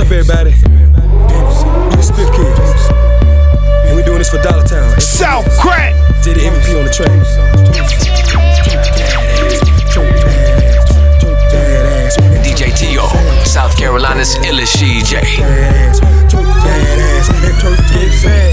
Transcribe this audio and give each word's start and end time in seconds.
up, 0.00 0.10
everybody? 0.10 0.50
We 0.50 0.56
the 0.56 2.02
Spiff 2.02 2.30
Kids. 2.34 2.90
And 3.86 3.96
we 3.96 4.02
doing 4.02 4.18
this 4.18 4.30
for 4.30 4.40
Dollar 4.42 4.64
Town. 4.64 4.98
South 5.00 5.44
Crack. 5.58 5.94
Did 6.22 6.36
the 6.36 6.42
MVP 6.42 6.78
on 6.78 6.84
the 6.86 6.92
train. 6.92 8.29
T.O. 12.80 13.04
South 13.44 13.76
Carolina's 13.76 14.36
illest 14.38 14.80
CJ. 14.80 15.20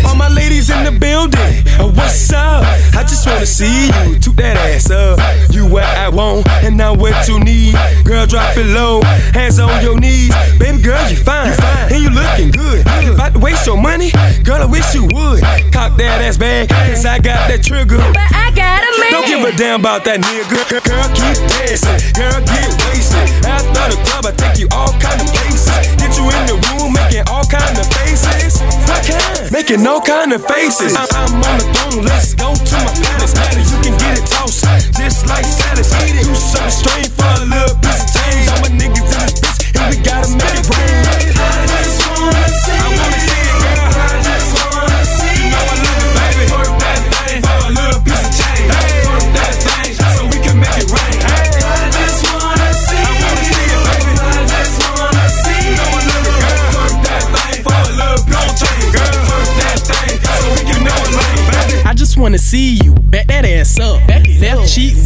All 0.05 0.15
my 0.15 0.27
ladies 0.27 0.69
in 0.69 0.83
the 0.83 0.91
building, 0.91 1.39
uh, 1.79 1.87
what's 1.95 2.33
up? 2.33 2.63
I 2.93 3.03
just 3.07 3.25
wanna 3.25 3.45
see 3.45 3.87
you 3.87 4.19
toot 4.19 4.35
that 4.35 4.57
ass 4.57 4.91
up. 4.91 5.17
You 5.49 5.65
what 5.65 5.85
I 5.85 6.09
want, 6.09 6.45
and 6.61 6.75
now 6.75 6.93
what 6.93 7.27
you 7.29 7.39
need. 7.39 7.75
Girl, 8.03 8.25
drop 8.25 8.57
it 8.57 8.65
low, 8.65 9.01
hands 9.31 9.59
on 9.59 9.81
your 9.81 9.97
knees. 9.97 10.35
Baby 10.59 10.81
girl, 10.81 10.99
you 11.09 11.15
fine, 11.15 11.55
and 11.89 12.03
you 12.03 12.09
looking 12.09 12.51
good. 12.51 12.81
About 13.07 13.33
to 13.33 13.39
waste 13.39 13.65
your 13.65 13.77
money, 13.77 14.11
girl, 14.43 14.61
I 14.61 14.65
wish 14.65 14.93
you 14.93 15.03
would. 15.03 15.41
Cock 15.71 15.95
that 15.97 16.19
ass 16.21 16.37
back, 16.37 16.67
cause 16.67 17.05
I 17.05 17.19
got 17.19 17.47
that 17.47 17.63
trigger. 17.63 17.97
But 17.97 18.27
I 18.35 18.51
got 18.51 18.83
a 18.83 18.91
man. 18.99 19.11
Don't 19.11 19.27
give 19.27 19.41
a 19.41 19.55
damn 19.55 19.79
about 19.79 20.03
that 20.03 20.19
nigga. 20.19 20.51
Girl, 20.67 20.83
girl, 20.83 21.07
keep 21.15 21.37
dancing, 21.47 21.95
girl, 22.11 22.35
get 22.43 22.67
wasted. 22.91 23.45
After 23.47 23.95
the 23.95 24.03
club, 24.03 24.16
I 24.25 24.31
take 24.31 24.57
you 24.57 24.67
all 24.73 24.89
kind 24.97 25.21
of 25.21 25.27
places. 25.29 25.69
Get 26.01 26.17
you 26.17 26.25
in 26.25 26.43
the 26.49 26.57
room, 26.57 26.93
making 26.93 27.29
all 27.29 27.45
kind 27.45 27.77
of 27.77 27.85
faces. 27.93 28.57
I 28.89 28.97
can, 29.05 29.53
making 29.53 29.85
all 29.85 30.01
kind 30.01 30.33
of 30.33 30.41
faces. 30.45 30.95
I'm, 30.97 31.05
I'm 31.13 31.37
on 31.37 31.57
the 31.61 31.67
throne, 31.69 32.03
let's 32.03 32.33
go 32.33 32.55
to 32.55 32.77
my 32.81 32.93
palace. 32.97 33.33
You 33.69 33.77
can 33.85 33.95
get 34.01 34.17
it 34.17 34.25
tossed, 34.25 34.65
just 34.97 35.27
like 35.27 35.45
Salas. 35.45 35.93
Do 35.93 36.33
something 36.33 36.71
strange 36.71 37.09
for 37.13 37.29
a 37.29 37.45
little 37.45 37.77
piece 37.77 38.01
of 38.01 38.09
change. 38.09 38.49
All 38.49 38.59
my 38.65 38.69
niggas 38.73 39.05
in 39.05 39.21
this 39.21 39.37
bitch, 39.37 39.77
and 39.77 39.85
we 39.93 40.01
gotta 40.01 40.29
make 40.33 40.55
it 40.55 40.65
rain. 40.65 41.06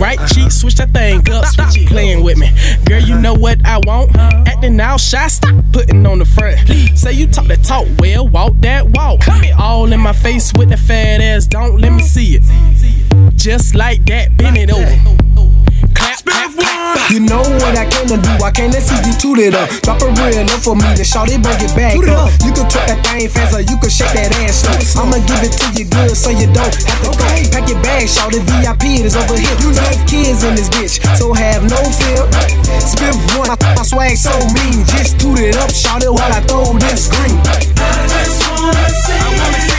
Right 0.02 0.20
cheek, 0.34 0.52
switch 0.52 0.76
that 0.76 0.90
thing 0.90 1.20
up. 1.32 1.46
Stop 1.46 1.74
playing 1.88 2.24
with 2.24 2.38
me, 2.38 2.50
girl. 2.86 3.00
You 3.00 3.20
know 3.20 3.36
what 3.36 3.64
I 3.66 3.78
want. 3.86 4.16
Acting 4.18 4.80
all 4.82 4.98
shy, 4.98 5.28
stop 5.28 5.64
putting 5.72 6.06
on 6.06 6.20
the 6.20 6.26
front. 6.26 6.60
Say 6.98 7.14
you 7.14 7.28
talk 7.28 7.46
that 7.46 7.64
talk, 7.64 7.88
well 8.00 8.28
walk 8.28 8.54
that 8.62 8.90
walk. 8.90 9.22
All 9.58 9.92
in 9.94 10.00
my 10.00 10.14
face 10.14 10.52
with 10.58 10.70
the 10.70 10.78
fat 10.78 11.22
ass. 11.22 11.46
Don't 11.46 11.80
let 11.80 11.92
me 11.94 12.02
see 12.02 12.40
it. 12.40 13.36
Just 13.36 13.76
like 13.76 14.06
that, 14.06 14.36
bend 14.36 14.58
it 14.58 14.72
over. 14.72 15.31
You 17.12 17.20
know 17.20 17.44
what 17.60 17.76
I 17.76 17.84
came 17.92 18.08
to 18.08 18.16
do. 18.16 18.32
I 18.40 18.56
came 18.56 18.72
to 18.72 18.80
see 18.80 18.96
you 19.04 19.12
toot 19.20 19.36
it 19.44 19.52
up. 19.52 19.68
Drop 19.84 20.00
a 20.00 20.08
real 20.16 20.48
enough 20.48 20.64
for 20.64 20.80
me 20.80 20.88
to 20.96 21.04
shout 21.04 21.28
it, 21.28 21.44
bring 21.44 21.60
it 21.60 21.76
back 21.76 22.00
up. 22.08 22.32
You 22.40 22.56
can 22.56 22.72
twerk 22.72 22.88
that 22.88 23.04
thing 23.04 23.28
fast 23.28 23.52
or 23.52 23.60
you 23.60 23.76
can 23.84 23.92
shake 23.92 24.16
that 24.16 24.32
ass 24.48 24.64
slow. 24.64 25.04
I'ma 25.04 25.20
give 25.28 25.44
it 25.44 25.52
to 25.60 25.68
you 25.76 25.92
good 25.92 26.16
so 26.16 26.32
you 26.32 26.48
don't 26.56 26.72
have 26.72 27.00
to 27.04 27.12
go. 27.12 27.28
Pack 27.52 27.68
your 27.68 27.84
bag, 27.84 28.08
shout 28.08 28.32
it. 28.32 28.48
VIP 28.48 29.04
it 29.04 29.12
is 29.12 29.20
over 29.20 29.36
here. 29.36 29.52
You 29.60 29.76
have 29.76 30.00
kids 30.08 30.48
in 30.48 30.56
this 30.56 30.72
bitch, 30.72 31.04
so 31.20 31.36
have 31.36 31.68
no 31.68 31.84
fear. 32.00 32.24
Spit 32.80 33.12
one, 33.36 33.52
my, 33.52 33.60
my 33.76 33.84
swag 33.84 34.16
so 34.16 34.32
mean. 34.56 34.88
Just 34.88 35.20
toot 35.20 35.36
it 35.36 35.60
up, 35.60 35.68
shout 35.76 36.08
it 36.08 36.12
while 36.16 36.32
I 36.32 36.40
throw 36.48 36.80
this 36.80 37.12
green. 37.12 37.36
I 37.76 38.08
just 38.08 38.40
wanna 38.48 38.88
see 38.88 39.71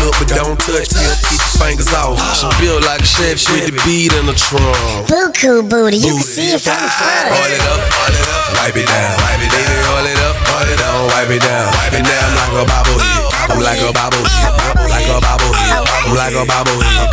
Look 0.00 0.16
but 0.18 0.28
don't 0.32 0.56
touch, 0.56 0.88
till 0.88 1.16
keep 1.28 1.40
your 1.42 1.54
fingers 1.60 1.92
off. 1.92 2.16
She 2.36 2.48
built 2.62 2.84
like 2.86 3.02
a 3.02 3.06
chef 3.06 3.36
with 3.52 3.68
the 3.68 3.74
beat 3.84 4.12
in 4.16 4.24
the 4.26 4.34
trunk. 4.34 5.10
Buku 5.10 5.68
booty, 5.68 5.98
you 5.98 6.16
can 6.16 6.24
see 6.24 6.54
it 6.54 6.60
from 6.62 6.78
the 6.78 6.88
front. 6.88 7.36
Oil 7.36 7.52
it 7.52 7.60
up, 7.60 7.80
oil 7.82 8.16
it 8.16 8.26
up, 8.32 8.56
wipe 8.56 8.76
it 8.76 8.86
down, 8.88 9.12
wipe 9.20 9.42
it 9.42 9.50
down. 9.52 9.62
Baby, 9.62 9.84
oil 9.92 10.06
it 10.08 10.20
up, 10.22 10.36
oil 10.48 10.68
it 10.70 10.78
down, 10.80 11.06
wipe 11.12 11.30
it 11.30 11.42
down, 11.42 11.66
wipe 11.76 11.92
it 11.92 12.04
down. 12.06 12.30
I'm 12.32 12.48
like 12.48 12.62
a 12.62 12.66
bobblehead, 12.70 13.26
I'm 13.50 13.60
like 13.60 13.82
a 13.82 13.90
bobblehead, 13.92 14.54
I'm 14.72 14.88
like 14.88 15.06
a 15.06 15.18
bobblehead, 15.20 15.82
I'm 15.82 16.14
like 16.16 16.34
a 16.34 16.44
bobblehead. 16.46 17.12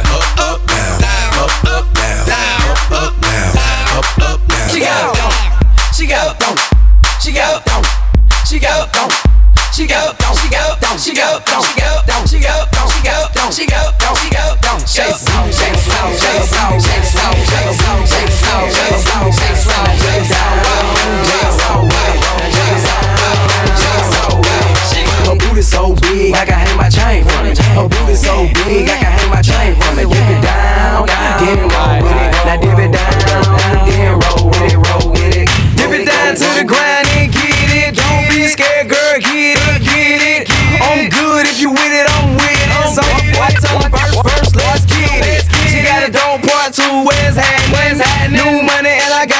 Up, 0.00 0.26
up, 0.40 0.60
down, 0.66 1.00
up, 1.40 1.52
up, 1.70 1.86
down, 1.94 2.26
up, 2.28 2.90
up, 2.90 3.14
down, 3.20 3.50
up, 3.96 4.08
up, 4.20 4.40
down. 4.48 4.68
She 4.68 4.80
got, 4.80 5.16
she 5.94 6.06
got, 6.06 6.36
she 7.22 7.32
got, 7.32 7.32
she 7.32 7.32
got, 7.32 7.62
she 8.44 8.58
got, 8.58 8.90
she 8.90 9.00
got, 9.00 9.39
she 9.72 9.86
got, 9.86 10.16
she 10.34 10.48
got, 10.50 10.98
she 10.98 11.14
got, 11.14 11.46
she 11.46 11.62
got, 11.62 12.28
she 12.28 12.40
got, 12.40 13.52
she 13.52 13.66
got, 13.66 14.00
shake 14.90 15.14
some, 15.14 15.46
shake 15.52 15.76
some, 15.78 16.10
shake 16.18 16.42
some, 16.42 16.80
shake 16.80 17.04
some, 17.06 17.38
shake 17.38 17.54
some, 17.54 17.70
shake 17.70 17.70
some, 17.78 18.00
shake 18.06 18.30
some, 18.30 18.70
shake 18.70 18.98
some, 19.06 19.30
shake 19.30 19.30
some, 19.30 19.30
shake 19.30 19.56
some, 19.56 19.70
shake 19.70 19.70
some, 19.70 19.96
shake 20.00 20.26
some. 20.26 20.60
Her 25.30 25.36
booty 25.36 25.62
so 25.62 25.94
big, 26.02 26.34
I 26.34 26.44
can 26.44 26.58
hang 26.58 26.76
my 26.76 26.88
chain 26.88 27.24
from 27.24 27.46
it. 27.46 27.58
Her 27.58 27.88
booty 27.88 28.16
so 28.16 28.48
big, 28.66 28.90
I 28.90 28.98
can 28.98 29.12
hang 29.12 29.30
my 29.30 29.40
chain 29.40 29.76
from 29.76 29.98
it. 29.98 30.08
Dip 30.10 30.18
it 30.18 30.42
down, 30.42 31.06
then 31.06 31.58
roll 31.70 32.02
with 32.02 32.18
it. 32.18 32.34
Now 32.44 32.56
dip 32.58 32.78
it 32.78 32.90
down, 32.90 33.86
then 33.86 34.18
roll 34.18 34.50
with 34.50 34.72
it, 34.72 34.76
roll 34.76 35.12
with 35.12 35.36
it. 35.36 35.48
Dip 35.76 35.90
it 35.92 36.06
down 36.06 36.34
to 36.34 36.46
the 36.58 36.64
ground 36.66 37.09
get 39.40 39.56
it, 39.56 39.80
get 39.80 40.20
it. 40.20 40.40
I'm 40.84 41.08
good 41.08 41.48
if 41.48 41.60
you 41.60 41.72
with 41.72 41.94
it, 41.96 42.06
I'm 42.12 42.36
with 42.36 42.60
it. 42.60 42.68
So 42.92 43.02
boy, 43.32 43.48
tell 43.64 43.80
me 43.80 43.88
first, 43.88 44.20
first, 44.20 44.52
let's 44.56 44.84
get 44.84 45.24
it. 45.24 45.42
She 45.72 45.80
got 45.80 46.04
a 46.04 46.10
dope 46.12 46.44
part 46.44 46.76
two, 46.76 47.08
where's 47.08 47.36
happening? 47.36 48.36
New 48.36 48.62
money 48.62 48.94
and 48.94 49.12
I 49.12 49.24
got 49.26 49.39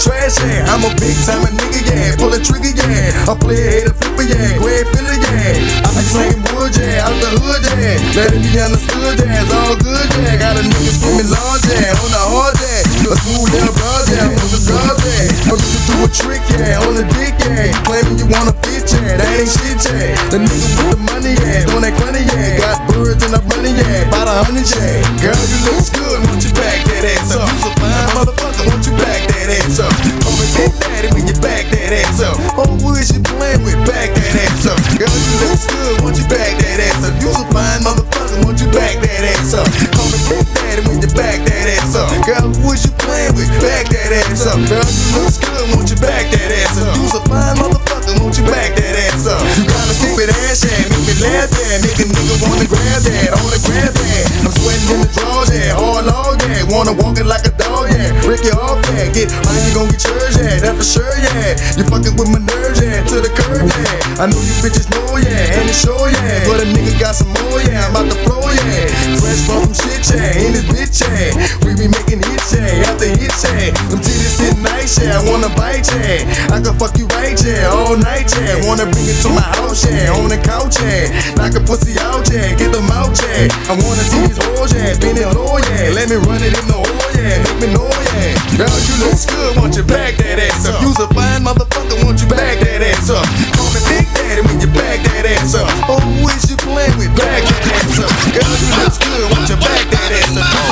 trash 0.00 0.40
hand, 0.40 0.64
I'm 0.72 0.80
a 0.80 0.90
big 0.96 1.12
time 1.28 1.44
nigga, 1.44 1.80
yeah. 1.84 2.16
Pull 2.16 2.32
a 2.32 2.40
trigger, 2.40 2.72
yeah. 2.72 3.28
I 3.28 3.36
play 3.36 3.60
a 3.60 3.68
hater 3.68 3.94
flipper, 3.94 4.24
yeah. 4.24 4.56
Ahead, 4.56 4.88
filler, 4.96 5.18
yeah. 5.20 5.84
I 5.84 5.88
be 5.92 6.02
slaying 6.08 6.40
wood, 6.56 6.72
yeah. 6.72 7.04
Out 7.04 7.16
the 7.20 7.30
hood, 7.36 7.62
yeah. 7.76 8.00
Let 8.16 8.32
it 8.32 8.40
be 8.40 8.50
understood, 8.56 9.20
yeah. 9.20 9.44
It's 9.44 9.52
all 9.52 9.76
good, 9.76 10.08
yeah. 10.24 10.40
Got 10.40 10.56
a 10.56 10.64
nigga 10.64 10.92
screaming 10.96 11.28
large, 11.28 11.64
yeah. 11.68 12.00
On 12.00 12.10
the 12.10 12.22
hard, 12.32 12.56
yeah. 12.56 13.12
A 13.12 13.16
smooth 13.20 13.50
little 13.52 13.74
broad, 13.76 14.04
yeah. 14.08 14.40
On 14.40 14.48
the 14.48 14.60
guard, 14.64 14.98
yeah. 15.04 15.52
I'm 15.52 15.58
just 15.60 15.84
do 15.84 15.94
a 16.00 16.08
trick, 16.08 16.44
yeah. 16.56 16.84
On 16.88 16.94
the 16.96 17.04
dick, 17.20 17.36
yeah. 17.44 17.68
Claiming 17.84 18.16
you 18.16 18.26
wanna 18.32 18.56
fit, 18.64 18.88
yeah. 18.96 19.20
That 19.20 19.28
ain't 19.36 19.52
shit, 19.52 19.84
yeah. 19.84 20.16
The 20.32 20.38
nigga 20.40 20.68
with 20.80 20.96
the 20.96 21.00
money, 21.12 21.34
yeah. 21.36 21.68
Doing 21.68 21.84
that 21.84 21.94
money, 22.00 22.24
yeah. 22.24 22.56
Got 22.56 22.88
birds 22.88 23.20
and 23.28 23.36
I'm 23.36 23.44
running, 23.52 23.76
yeah. 23.76 24.08
About 24.08 24.32
a 24.32 24.48
hundred, 24.48 24.64
yeah. 24.64 25.04
Girl, 25.20 25.36
you 25.36 25.58
look 25.68 25.84
good. 25.92 26.18
Won't 26.24 26.40
you 26.40 26.52
back 26.56 26.88
that 26.88 27.04
ass 27.04 27.36
up? 27.36 27.44
You 27.44 27.68
a 27.68 27.70
fine 27.76 28.08
motherfucker. 28.16 28.64
Won't 28.64 28.84
you 28.86 28.94
back 28.96 29.22
that 29.28 29.39
ass 29.48 29.80
up? 29.80 29.92
Me 30.36 30.44
Big 30.56 30.72
Daddy 30.80 31.08
when 31.14 31.24
you 31.24 31.36
back 31.40 31.64
that 31.72 31.92
ass 31.92 32.20
up. 32.20 32.36
Oh, 32.60 32.98
is 32.98 33.08
you 33.14 33.22
playing 33.24 33.64
with? 33.64 33.78
Back 33.88 34.12
that 34.12 34.34
ass 34.36 34.66
up. 34.68 34.80
Girl, 35.00 35.08
you 35.08 35.34
look 35.40 35.56
good. 35.56 35.96
Won't 36.04 36.16
you 36.20 36.26
back 36.28 36.52
that 36.60 36.80
ass 36.80 37.00
up? 37.06 37.14
You 37.22 37.30
a 37.32 37.44
fine 37.54 37.80
motherfucker. 37.80 38.44
Won't 38.44 38.60
you 38.60 38.68
back 38.74 39.00
that 39.00 39.24
ass 39.24 39.54
up? 39.56 39.66
Me 39.70 40.18
Big 40.28 40.44
Daddy 40.52 40.82
when 40.88 40.98
you 41.00 41.10
back 41.16 41.40
that 41.46 41.66
ass 41.80 41.96
up. 41.96 42.10
Girl, 42.26 42.50
who 42.60 42.74
is 42.74 42.84
you 42.84 42.92
playing 43.00 43.32
with? 43.38 43.48
Back 43.62 43.88
that 43.88 44.12
ass 44.28 44.44
up. 44.44 44.58
Girl, 44.68 44.84
you 44.84 45.06
look 45.16 45.32
good. 45.38 45.66
Won't 45.72 45.88
you 45.88 45.98
back 46.02 46.28
that 46.28 46.50
ass 46.66 46.80
up? 46.82 46.92
You 46.98 47.08
a 47.08 47.20
fine 47.24 47.56
motherfucker. 47.56 48.14
Won't 48.20 48.36
you 48.36 48.44
back 48.44 48.76
that 48.76 48.96
ass 49.08 49.24
up? 49.24 49.40
You 49.56 49.64
got 49.64 49.86
a 49.88 49.94
stupid 49.94 50.28
ass, 50.48 50.64
yeah. 50.66 50.88
Make 50.90 51.04
me 51.06 51.14
laugh, 51.24 51.50
yeah. 51.54 51.80
Make 51.80 52.00
a 52.00 52.06
nigga 52.08 52.36
wanna 52.44 52.66
grab 52.68 53.00
that. 53.06 53.30
On 53.38 53.48
the 53.48 53.60
grab 53.64 53.92
that. 53.94 54.24
I'm 54.44 54.52
sweating 54.52 54.88
in 54.92 55.00
the 55.04 55.08
drawers, 55.14 55.50
yeah. 55.52 55.76
Log, 55.76 56.06
yeah. 56.06 56.29
Wanna 56.70 56.94
walk 57.02 57.18
it 57.18 57.26
like 57.26 57.42
a 57.42 57.50
dog, 57.58 57.90
yeah. 57.90 58.14
Break 58.22 58.46
it 58.46 58.54
off, 58.54 58.78
yeah. 58.94 59.10
Get 59.10 59.26
mine, 59.42 59.58
you 59.66 59.74
gon' 59.74 59.90
get 59.90 60.06
yours, 60.06 60.38
yeah. 60.38 60.62
That's 60.62 60.78
for 60.78 60.86
sure, 60.86 61.14
yeah. 61.18 61.58
You 61.74 61.82
fucking 61.90 62.14
with 62.14 62.30
my 62.30 62.38
nerves, 62.38 62.78
yeah. 62.78 63.02
To 63.10 63.18
the 63.18 63.26
curb, 63.26 63.66
yeah. 63.66 64.22
I 64.22 64.30
know 64.30 64.38
you 64.38 64.54
bitches 64.62 64.86
know, 64.86 65.18
yeah. 65.18 65.58
And 65.58 65.66
it's 65.66 65.82
sure, 65.82 66.06
yeah. 66.06 66.46
But 66.46 66.62
a 66.62 66.66
nigga 66.70 66.94
got 67.02 67.18
some 67.18 67.34
more, 67.42 67.58
yeah. 67.66 67.90
I'm 67.90 68.06
about 68.06 68.14
to 68.14 68.18
flow, 68.22 68.46
yeah. 68.46 68.86
Fresh 69.18 69.42
from 69.50 69.74
shit, 69.74 70.14
yeah. 70.14 70.46
In 70.46 70.54
this 70.54 70.66
bitch, 70.70 71.02
yeah. 71.02 71.34
We 71.66 71.74
be 71.74 71.90
making 71.90 72.22
hits, 72.22 72.54
yeah. 72.54 72.86
After 72.86 73.10
hits, 73.18 73.42
yeah. 73.42 73.74
Them 73.90 73.98
titties 73.98 74.38
sit 74.38 74.54
nice, 74.62 74.94
yeah. 75.02 75.18
I 75.18 75.26
wanna 75.26 75.50
bite, 75.58 75.90
yeah. 75.90 76.54
I 76.54 76.62
can 76.62 76.78
fuck 76.78 76.94
you 76.94 77.10
right, 77.18 77.19
yeah. 77.50 77.74
All 77.74 77.96
night, 77.98 78.30
yeah. 78.38 78.62
Wanna 78.66 78.86
bring 78.86 79.06
it 79.10 79.18
to 79.26 79.30
my 79.34 79.42
house, 79.58 79.82
yeah. 79.82 80.14
On 80.14 80.30
the 80.30 80.38
couch, 80.38 80.78
yeah. 80.78 81.10
Knock 81.34 81.58
a 81.58 81.60
pussy 81.60 81.98
out, 81.98 82.26
yeah. 82.30 82.54
Get 82.54 82.70
them 82.70 82.86
out, 82.94 83.18
yeah. 83.18 83.50
I 83.66 83.74
wanna 83.74 84.04
see 84.06 84.22
these 84.30 84.38
hoes, 84.38 84.70
yeah. 84.72 84.94
Bend 85.02 85.18
it 85.18 85.26
low, 85.34 85.58
yeah. 85.58 85.90
Let 85.90 86.08
me 86.10 86.16
run 86.22 86.42
it 86.42 86.54
in 86.54 86.66
the 86.70 86.78
hole, 86.78 87.10
yeah. 87.18 87.42
Make 87.42 87.58
me 87.58 87.68
know, 87.74 87.90
yeah. 88.14 88.38
Girl, 88.54 88.70
you 88.70 88.94
look 89.02 89.18
good, 89.26 89.50
won't 89.58 89.74
you 89.74 89.84
back 89.84 90.16
that 90.22 90.38
ass 90.38 90.68
up? 90.68 90.78
You's 90.82 90.98
a 91.00 91.08
fine 91.10 91.42
motherfucker, 91.42 91.98
won't 92.04 92.20
you 92.22 92.28
back 92.28 92.60
that 92.60 92.82
ass 92.84 93.10
up? 93.10 93.26
Call 93.56 93.70
me 93.74 93.80
Big 93.88 94.06
Daddy 94.14 94.42
when 94.46 94.60
you 94.60 94.70
back 94.70 95.02
that 95.10 95.26
ass 95.26 95.54
up. 95.54 95.66
Oh, 95.88 95.98
who 95.98 96.28
is 96.30 96.46
you 96.50 96.56
playing 96.56 96.94
with? 97.00 97.10
Back 97.16 97.42
that 97.42 97.64
ass 97.74 97.98
up. 97.98 98.12
Girl, 98.30 98.46
you 98.46 98.68
look 98.78 98.94
good, 99.00 99.24
won't 99.32 99.48
you 99.48 99.58
back 99.58 99.84
that 99.90 100.12
ass 100.12 100.36
up? 100.36 100.69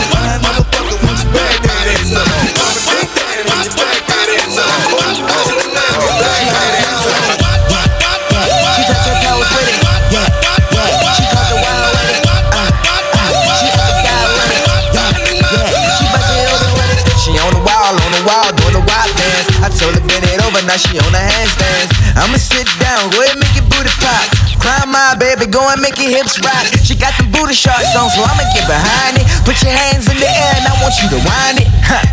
Told 19.88 20.04
her 20.04 20.04
bend 20.04 20.24
it 20.28 20.40
over, 20.44 20.60
now 20.68 20.76
she 20.76 21.00
on 21.00 21.12
the 21.16 21.22
handstands. 21.22 21.88
I'ma 22.20 22.36
sit 22.36 22.68
down, 22.76 23.08
go 23.08 23.24
ahead 23.24 23.40
make 23.40 23.56
your 23.56 23.64
booty 23.72 23.88
pop. 24.04 24.28
Climb 24.60 24.92
my 24.92 25.16
baby, 25.16 25.48
go 25.48 25.64
and 25.64 25.80
make 25.80 25.96
your 25.96 26.12
hips 26.12 26.36
rock. 26.44 26.68
She 26.84 26.92
got 26.92 27.16
the 27.16 27.24
booty 27.32 27.56
shorts 27.56 27.96
on, 27.96 28.12
so 28.12 28.20
I'ma 28.20 28.44
get 28.52 28.68
behind 28.68 29.16
it. 29.16 29.24
Put 29.48 29.56
your 29.64 29.72
hands 29.72 30.04
in 30.12 30.20
the 30.20 30.28
air, 30.28 30.52
and 30.60 30.66
I 30.68 30.74
want 30.84 30.92
you 31.00 31.08
to 31.16 31.20
wind 31.24 31.64
it. 31.64 31.68
Huh. 31.80 32.04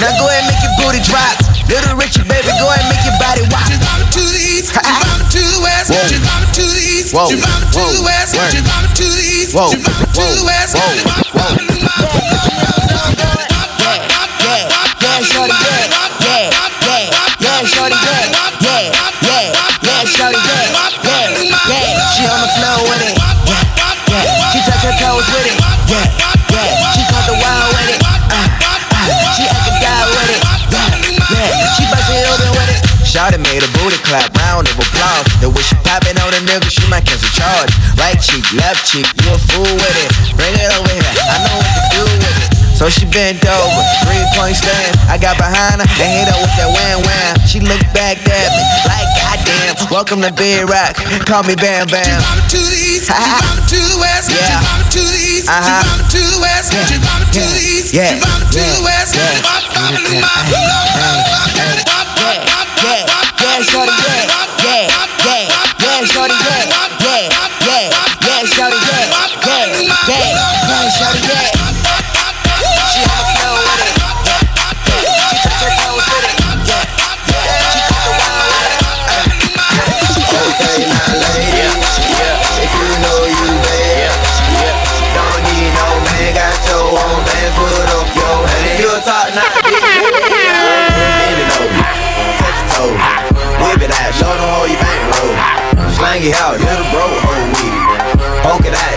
Now 0.00 0.16
go 0.16 0.24
ahead 0.24 0.40
and 0.40 0.48
make 0.48 0.62
your 0.64 0.72
booty 0.80 1.04
drop. 1.04 1.36
Little 1.68 2.00
Richie, 2.00 2.24
baby, 2.24 2.48
go 2.56 2.64
ahead 2.72 2.80
and 2.80 2.90
make 2.96 3.04
your 3.04 3.18
body 3.20 3.44
rock. 3.52 3.68
to 4.16 4.24
the 4.24 4.42
east, 4.56 4.72
you 4.72 4.80
vomit 4.80 5.28
to 5.28 5.42
the 5.44 5.60
west, 5.60 5.92
you 5.92 6.20
vomit 6.24 6.48
to 6.56 6.64
the 6.64 6.80
east, 6.80 7.12
you 7.12 7.44
vomit 7.44 7.68
to 7.76 7.82
the 7.92 8.02
west, 8.08 8.32
you 8.56 8.62
vomit 8.64 8.92
to 8.96 9.04
the 9.04 9.26
east, 9.36 9.52
you 9.52 9.84
vomit 9.84 9.84
to 10.16 10.24
the 10.24 10.44
west, 10.48 10.72
Shawty 33.18 33.42
made 33.50 33.66
a 33.66 33.70
booty 33.74 33.98
clap, 34.06 34.30
round 34.46 34.70
of 34.70 34.78
applause. 34.78 35.26
The 35.42 35.50
way 35.50 35.58
she 35.66 35.74
poppin' 35.82 36.14
on 36.22 36.30
a 36.30 36.40
nigga, 36.46 36.70
she 36.70 36.86
might 36.86 37.02
cancel 37.02 37.26
charge. 37.34 37.74
Right 37.98 38.14
cheek, 38.14 38.46
left 38.54 38.86
cheek, 38.86 39.10
you 39.18 39.34
a 39.34 39.38
fool 39.50 39.66
with 39.66 39.96
it. 40.06 40.10
Bring 40.38 40.54
it 40.54 40.70
over 40.78 40.86
here, 40.86 41.02
I 41.26 41.42
know 41.42 41.58
what 41.58 41.66
to 41.66 41.82
do 41.98 42.02
with 42.14 42.22
it. 42.46 42.78
So 42.78 42.86
she 42.86 43.10
bent 43.10 43.42
over, 43.42 43.82
three 44.06 44.22
point 44.38 44.54
stand. 44.54 44.94
I 45.10 45.18
got 45.18 45.34
behind 45.34 45.82
her 45.82 45.88
and 45.98 46.10
hit 46.14 46.30
her 46.30 46.38
with 46.38 46.54
that 46.62 46.70
wham 46.70 47.02
wham. 47.02 47.34
She 47.42 47.58
looked 47.58 47.90
back 47.90 48.22
at 48.22 48.48
me 48.54 48.62
like 48.86 49.10
goddamn. 49.18 49.74
Welcome 49.90 50.22
to 50.22 50.30
Big 50.30 50.62
Rock, 50.70 50.94
call 51.26 51.42
me 51.42 51.58
Bam 51.58 51.90
Bam. 51.90 52.06
vomit 52.22 52.46
to 52.54 52.60
the 52.62 52.78
east, 53.02 53.10
you 53.10 53.18
vomit 53.18 53.66
to 53.66 53.78
the 53.82 53.98
west, 53.98 54.30
Yeah. 54.30 54.62
vomit 54.62 54.94
to 54.94 55.02
the 55.02 55.22
east, 55.26 55.50
Uh-huh. 55.50 55.82
vomit 55.90 56.06
to 56.14 56.22
the 56.22 56.38
west, 56.38 56.70
Yeah. 56.70 56.86
vomit 57.02 57.34
to 57.34 57.42
Yeah. 57.42 57.50
the 57.50 57.66
east, 57.66 57.90
Yeah. 57.90 58.14
vomit 58.22 58.46
to 58.54 58.62
Yeah. 58.62 58.78
the 58.78 58.82
west, 58.86 59.10
Yeah. 59.18 59.26
you 59.26 59.42
vomit 59.42 59.66
to 59.74 60.06
the 60.06 60.14
Yeah. 60.14 60.22
Yeah, 61.58 61.82
yeah, 61.82 62.07
shorty, 63.64 63.90
yeah, 63.90 64.22
yeah, 64.62 64.86
yeah, 65.24 65.50
yeah, 65.82 66.04
shorty, 66.06 66.34
yeah, 66.34 66.62
yeah, 67.00 67.26
yeah, 67.66 67.90
yeah, 68.22 68.44
shorty, 68.46 68.76
yeah, 68.76 69.10
yeah, 69.46 69.66
yeah, 70.06 70.36
yeah, 70.68 70.88
shorty, 70.88 71.18
yeah. 71.26 71.38
Yeah, 71.38 71.38
yeah. 71.38 71.38
Yeah, 71.38 71.38
yeah. 71.38 71.38
Now 86.68 86.98
put 87.58 87.90
up 87.90 88.06
your 88.14 88.46
hand. 88.46 88.78
You 88.78 88.90
a 88.94 89.00
top 89.00 89.67
slang 96.18 96.30
it 96.30 96.34
out, 96.34 96.58
little 96.58 96.84
bro, 96.90 97.06
with 97.06 97.62
it, 97.62 98.42
poke 98.42 98.66
it 98.66 98.74
out, 98.74 98.87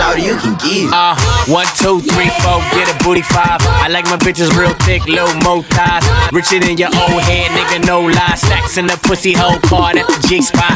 down, 0.00 0.10
shout 0.16 0.22
you 0.22 0.36
can 0.36 0.54
get 0.58 0.88
it. 0.88 0.92
Uh, 0.92 1.14
one, 1.46 1.66
two, 1.76 2.00
three, 2.00 2.30
four, 2.40 2.58
get 2.72 2.88
a 2.88 2.96
booty 3.04 3.22
five. 3.22 3.60
I 3.84 3.88
like 3.88 4.04
my 4.06 4.16
bitches 4.16 4.56
real 4.56 4.74
thick, 4.86 5.04
little 5.06 5.34
mo 5.44 5.62
thighs. 5.62 6.04
Richer 6.32 6.60
than 6.60 6.78
your 6.78 6.88
old 6.88 7.20
head, 7.22 7.50
nigga, 7.52 7.86
no 7.86 8.00
lie. 8.00 8.34
Stacks 8.36 8.78
in 8.78 8.86
the 8.86 8.98
pussy 9.02 9.32
hole 9.32 9.58
card 9.60 9.96
at 9.96 10.06
the 10.06 10.26
G 10.28 10.40
spot. 10.42 10.72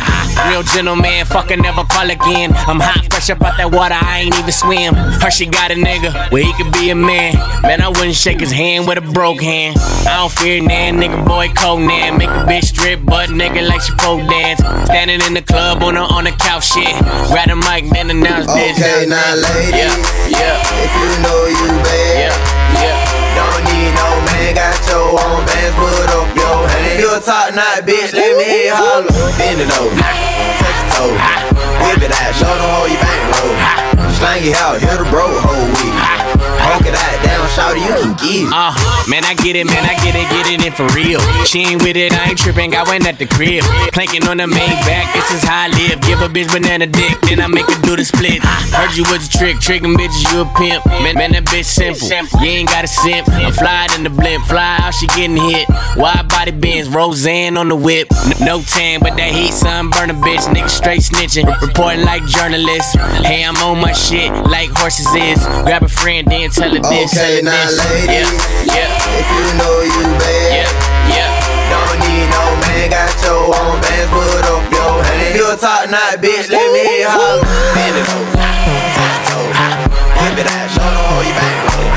Real 0.48 0.62
gentleman, 0.62 1.24
fucker, 1.26 1.60
never 1.60 1.84
call 1.84 2.10
again. 2.10 2.52
I'm 2.66 2.80
hot, 2.80 3.06
fresh 3.10 3.30
up 3.30 3.42
out 3.42 3.56
that 3.56 3.70
water, 3.70 3.94
I 3.94 4.20
ain't 4.26 4.38
even 4.38 4.52
swim. 4.52 4.94
Her, 4.94 5.30
she 5.30 5.46
got 5.46 5.70
a 5.70 5.74
nigga 5.74 6.30
where 6.30 6.44
he 6.44 6.52
could 6.54 6.72
be 6.72 6.90
a 6.90 6.94
man. 6.94 7.34
Man, 7.62 7.80
I 7.80 7.88
wouldn't 7.88 8.14
shake 8.14 8.40
his 8.40 8.52
hand 8.52 8.86
with 8.86 8.98
a 8.98 9.06
broke 9.12 9.40
hand. 9.40 9.76
I 10.06 10.18
don't 10.18 10.32
fear 10.32 10.62
nan, 10.62 11.00
nigga, 11.00 11.24
boy, 11.26 11.48
Conan. 11.54 12.18
Make 12.18 12.30
a 12.30 12.44
bitch 12.44 12.74
strip, 12.74 13.04
butt 13.04 13.30
nigga, 13.30 13.66
like 13.66 13.80
she 13.80 13.92
pole 13.94 14.18
dance. 14.26 14.60
Standing 14.86 15.22
in 15.22 15.34
the 15.34 15.42
club 15.42 15.82
on 15.82 15.94
the, 15.94 16.00
on 16.00 16.24
the 16.24 16.32
couch, 16.32 16.72
shit. 16.72 16.94
Grab 17.30 17.48
the 17.48 17.56
mic, 17.56 17.88
then 17.92 18.10
announce 18.10 18.46
this. 18.46 18.78
Now 19.14 19.38
ladies, 19.38 19.94
Yeah, 20.26 20.58
yeah. 20.58 20.82
If 20.82 20.90
you 20.90 21.06
know 21.22 21.46
you 21.46 21.70
bad, 21.86 22.34
don't 23.38 23.62
need 23.70 23.94
no 23.94 24.10
man, 24.26 24.58
got 24.58 24.74
your 24.90 25.06
own 25.14 25.46
bands, 25.46 25.70
put 25.78 26.10
up 26.18 26.34
your 26.34 26.66
hand. 26.66 26.98
If 26.98 26.98
you 26.98 27.14
a 27.14 27.20
top 27.22 27.54
knot 27.54 27.86
bitch, 27.86 28.10
let 28.10 28.34
me 28.34 28.66
holler. 28.74 29.06
Bend 29.38 29.62
it 29.62 29.70
over, 29.78 29.94
touch 29.94 30.66
your 30.66 30.90
toe, 30.98 31.14
whip 31.86 32.02
it 32.02 32.10
out, 32.10 32.34
show 32.34 32.50
them 32.58 32.66
how 32.74 32.90
you 32.90 32.98
bang 32.98 33.22
roll. 33.38 33.54
Slang 34.18 34.42
it 34.50 34.56
out, 34.58 34.82
hit 34.82 34.98
the 34.98 35.06
bro 35.06 35.30
whole 35.30 35.70
week. 35.78 36.33
Honk 36.64 36.86
it 36.88 36.96
out, 36.96 37.20
down, 37.20 37.44
you 37.76 37.92
can 37.92 38.16
it. 38.24 38.48
Uh, 38.48 38.72
man, 39.08 39.24
I 39.24 39.34
get 39.34 39.56
it, 39.56 39.66
man, 39.66 39.84
I 39.84 39.94
get 40.00 40.16
it, 40.16 40.26
get 40.32 40.46
it 40.48 40.64
in 40.64 40.72
for 40.72 40.88
real. 40.96 41.20
She 41.44 41.60
ain't 41.60 41.82
with 41.82 41.96
it, 41.96 42.12
I 42.12 42.30
ain't 42.30 42.38
tripping, 42.38 42.70
got 42.70 42.88
one 42.88 43.06
at 43.06 43.18
the 43.18 43.26
crib. 43.26 43.64
Planking 43.92 44.26
on 44.26 44.38
the 44.38 44.46
main 44.46 44.76
back, 44.88 45.12
this 45.12 45.30
is 45.30 45.42
how 45.44 45.64
I 45.64 45.68
live. 45.68 46.00
Give 46.02 46.20
a 46.20 46.28
bitch 46.28 46.50
banana 46.50 46.86
dick, 46.86 47.20
then 47.28 47.40
I 47.40 47.46
make 47.46 47.68
her 47.68 47.80
do 47.82 47.96
the 47.96 48.04
split. 48.04 48.42
Heard 48.72 48.96
you 48.96 49.04
was 49.12 49.28
a 49.28 49.30
trick, 49.30 49.60
tricking 49.60 49.94
bitches, 49.94 50.24
you 50.32 50.42
a 50.42 50.48
pimp. 50.56 50.86
Man, 51.04 51.14
man, 51.14 51.32
that 51.32 51.44
bitch 51.44 51.68
simple. 51.68 52.08
You 52.40 52.64
ain't 52.64 52.68
got 52.68 52.84
a 52.84 52.88
simp. 52.88 53.28
I'm 53.28 53.52
flying 53.52 53.92
in 53.94 54.02
the 54.04 54.10
blimp, 54.10 54.44
fly 54.44 54.78
out, 54.80 54.94
she 54.94 55.06
getting 55.08 55.36
hit. 55.36 55.68
Wide 55.96 56.28
body 56.28 56.52
bends, 56.52 56.88
Roseanne 56.88 57.56
on 57.56 57.68
the 57.68 57.76
whip. 57.76 58.08
N- 58.24 58.44
no 58.44 58.62
tan, 58.62 59.00
but 59.00 59.16
that 59.16 59.30
heat 59.32 59.52
sunburn 59.52 60.10
a 60.10 60.14
bitch. 60.14 60.48
Nigga 60.48 60.70
straight 60.70 61.00
snitching, 61.00 61.44
reporting 61.60 62.04
like 62.04 62.24
journalists. 62.24 62.94
Hey, 63.22 63.44
I'm 63.44 63.56
on 63.62 63.80
my 63.80 63.92
shit 63.92 64.32
like 64.48 64.70
horses 64.70 65.12
is. 65.14 65.44
Grab 65.64 65.82
a 65.82 65.88
friend, 65.88 66.26
then 66.26 66.50
tell 66.54 66.70
this. 66.70 67.10
tell 67.10 67.26
Okay, 67.26 67.36
her 67.36 67.42
now 67.42 67.66
this. 67.66 67.78
ladies, 67.90 68.30
Yeah, 68.70 68.86
yeah, 68.86 69.18
if 69.18 69.26
you 69.26 69.44
know 69.58 69.74
you 69.82 70.02
bad, 70.22 70.50
yeah, 70.54 70.70
yeah. 71.10 71.30
don't 71.70 71.98
need 72.06 72.26
no 72.30 72.42
man, 72.62 72.90
got 72.94 73.10
your 73.26 73.50
own 73.50 73.76
bands, 73.82 74.08
put 74.14 74.46
up 74.46 74.62
your 74.70 74.94
hand. 75.02 75.34
If 75.34 75.36
you 75.36 75.46
a 75.50 75.56
top 75.58 75.90
knot 75.90 76.22
bitch, 76.22 76.46
let 76.50 76.66
me 76.70 77.02
holler. 77.02 77.42
Bend 77.74 77.96
it 77.98 78.06
over, 78.06 78.38
toe, 79.28 79.50
whip 80.22 80.38
it 80.38 80.48
out, 80.48 80.68
show 80.70 80.86
them 80.86 80.94
oh, 80.94 81.10
how 81.10 81.26
you 81.26 81.34
bang 81.34 81.58
roll. 81.74 81.90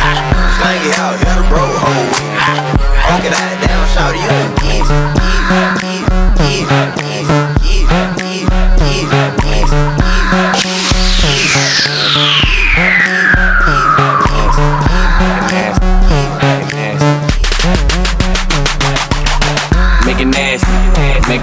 Slang 0.58 0.82
it 0.90 0.98
out, 0.98 1.16
hit 1.22 1.36
the 1.38 1.46
bro 1.48 1.62
hole. 1.62 2.10
Honk 3.08 3.24
it 3.30 3.34
out, 3.38 3.56
down, 3.62 3.84
shout 3.94 4.14
you 4.18 4.26
it. 4.26 4.50
Get 4.58 4.82
it, 4.82 5.06
get 6.42 6.66
it, 6.66 6.98
get 6.98 7.37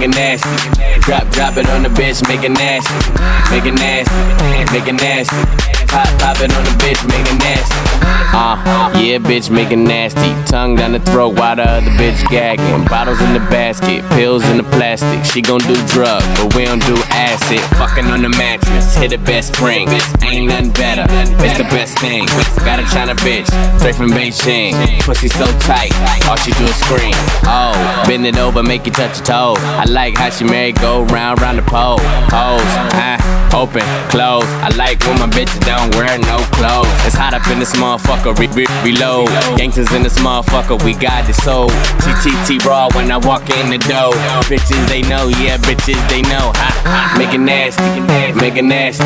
nasty. 0.09 0.49
Drop, 1.01 1.27
drop 1.29 1.57
it 1.57 1.69
on 1.69 1.83
the 1.83 1.89
bitch, 1.89 2.27
make 2.27 2.43
it 2.43 2.51
nasty, 2.51 2.93
make 3.49 3.65
it 3.65 3.73
nasty, 3.73 4.13
make 4.73 4.87
it 4.87 4.93
nasty. 4.93 5.35
Pop, 5.87 6.07
pop 6.19 6.37
it 6.41 6.51
on 6.53 6.63
the 6.65 6.75
bitch, 6.83 6.99
make 7.07 7.25
it 7.25 7.39
nasty. 7.39 7.75
Uh, 8.35 8.57
yeah, 8.99 9.17
bitch, 9.17 9.49
make 9.49 9.71
it 9.71 9.77
nasty. 9.77 10.33
Tongue 10.45 10.75
down 10.75 10.91
the 10.91 10.99
throat 10.99 11.39
while 11.39 11.55
the 11.55 11.63
other 11.63 11.91
bitch 11.91 12.19
gagging. 12.29 12.85
Bottles 12.85 13.21
in 13.21 13.33
the 13.33 13.39
basket, 13.51 14.03
pills 14.09 14.43
in 14.49 14.57
the 14.57 14.63
plastic. 14.63 15.23
She 15.23 15.41
gon' 15.41 15.61
do 15.61 15.75
drugs, 15.87 16.25
but 16.35 16.53
we 16.55 16.65
don't 16.65 16.83
do 16.85 16.95
acid. 17.35 17.59
Fucking 17.77 18.05
on 18.07 18.21
the 18.21 18.29
mattress, 18.29 18.95
hit 18.95 19.11
the 19.11 19.17
best 19.17 19.55
spring. 19.55 19.87
Ain't 20.23 20.47
nothing 20.47 20.71
better, 20.71 21.05
it's 21.43 21.57
the 21.57 21.67
best 21.75 21.97
thing. 21.99 22.25
Got 22.63 22.79
a 22.79 22.85
China 22.93 23.15
bitch, 23.15 23.47
straight 23.79 23.95
from 23.95 24.09
Beijing. 24.11 24.73
Pussy 25.03 25.27
so 25.27 25.45
tight, 25.59 25.91
all 26.27 26.37
she 26.37 26.51
do 26.51 26.63
is 26.63 26.75
scream. 26.75 27.13
Oh, 27.45 27.73
bend 28.07 28.25
it 28.25 28.37
over, 28.37 28.63
make 28.63 28.85
you 28.85 28.91
touch 28.91 29.17
your 29.17 29.25
toe. 29.25 29.53
I 29.59 29.85
like 29.85 30.17
how 30.17 30.29
she 30.29 30.45
merry 30.45 30.71
go 30.71 31.03
round, 31.05 31.41
round 31.41 31.57
the 31.57 31.63
pole. 31.63 31.99
Pose, 32.31 32.73
ah, 32.95 33.19
open, 33.53 33.83
close. 34.09 34.47
I 34.63 34.69
like 34.75 34.99
when 35.05 35.19
my 35.19 35.27
bitches 35.27 35.59
don't 35.65 35.93
wear 35.95 36.17
no 36.19 36.37
clothes. 36.55 36.87
It's 37.05 37.15
hot 37.15 37.33
up 37.33 37.47
in 37.51 37.59
this 37.59 37.75
motherfucker, 37.75 38.37
re- 38.39 38.51
re- 38.55 38.73
reload. 38.83 39.29
Gangsters 39.57 39.91
in 39.93 40.03
this 40.03 40.17
motherfucker, 40.19 40.81
we 40.83 40.93
got 40.93 41.27
this 41.27 41.41
soul. 41.43 41.69
TTT 42.01 42.63
raw 42.65 42.87
when 42.95 43.11
I 43.11 43.17
walk 43.17 43.49
in 43.49 43.69
the 43.69 43.79
door. 43.89 44.13
Bitches 44.47 44.87
they 44.87 45.01
know, 45.03 45.27
yeah, 45.27 45.57
bitches 45.57 45.99
they 46.09 46.21
know. 46.23 46.53
Ha, 46.55 46.69
ha. 46.85 47.24
Make 47.25 47.33
it 47.33 47.39
nasty, 47.39 48.01
make 48.39 48.55
it 48.55 48.61
nasty. 48.61 49.03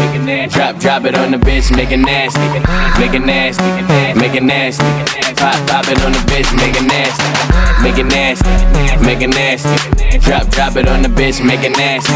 Drop, 0.54 0.78
drop 0.78 1.06
it 1.06 1.16
on 1.16 1.32
the 1.32 1.38
bitch, 1.38 1.74
make 1.74 1.94
it 1.94 2.00
nasty, 2.00 2.42
make 3.00 3.14
it 3.14 3.24
nasty, 3.26 3.64
make 4.20 4.36
it 4.36 4.44
nasty. 4.44 4.84
Pop, 5.40 5.56
pop 5.70 5.88
it 5.88 6.04
on 6.04 6.12
the 6.12 6.20
bitch, 6.28 6.52
make 6.60 6.76
it 6.76 6.84
nasty, 6.84 7.24
make 7.82 7.98
it 7.98 8.04
nasty, 8.04 8.50
make 9.06 9.22
it 9.22 9.30
nasty. 9.30 10.20
Drop, 10.20 10.50
drop 10.50 10.76
it 10.76 10.90
on 10.90 11.02
the 11.02 11.08
bitch, 11.08 11.42
make 11.42 11.64
it 11.64 11.72
nasty, 11.78 12.12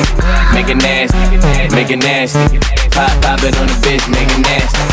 make 0.54 0.68
it 0.68 0.76
nasty, 0.76 1.18
make 1.74 1.90
it 1.90 2.00
nasty. 2.04 2.60
Pop, 2.92 3.10
pop 3.24 3.42
it 3.42 3.56
on 3.58 3.66
the 3.66 3.80
bitch, 3.80 4.04
make 4.12 4.28
it 4.28 4.44
nasty. 4.44 4.84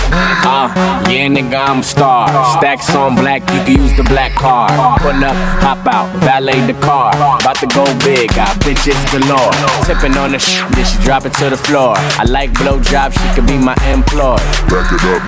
Uh, 0.47 0.71
yeah, 1.11 1.27
nigga, 1.27 1.59
I'm 1.59 1.81
a 1.81 1.83
star. 1.83 2.31
Stacks 2.57 2.95
on 2.95 3.17
black, 3.17 3.43
you 3.51 3.61
can 3.67 3.83
use 3.83 3.95
the 3.97 4.05
black 4.05 4.33
card. 4.37 4.71
Pull 5.03 5.25
up, 5.25 5.37
hop 5.61 5.85
out, 5.87 6.09
valet 6.23 6.65
the 6.67 6.73
car. 6.81 7.13
About 7.13 7.57
to 7.57 7.67
go 7.67 7.85
big, 8.07 8.31
got 8.33 8.57
bitches 8.63 8.97
galore. 9.11 9.53
Tipping 9.85 10.17
on 10.17 10.33
the 10.33 10.39
sh, 10.39 10.63
she 10.87 10.97
drop 11.05 11.25
it 11.27 11.35
to 11.35 11.51
the 11.51 11.57
floor. 11.57 11.95
I 11.97 12.25
like 12.25 12.53
blow 12.55 12.81
job, 12.81 13.13
she 13.13 13.29
could 13.35 13.47
be 13.47 13.59
my 13.59 13.77
employee. 13.89 14.41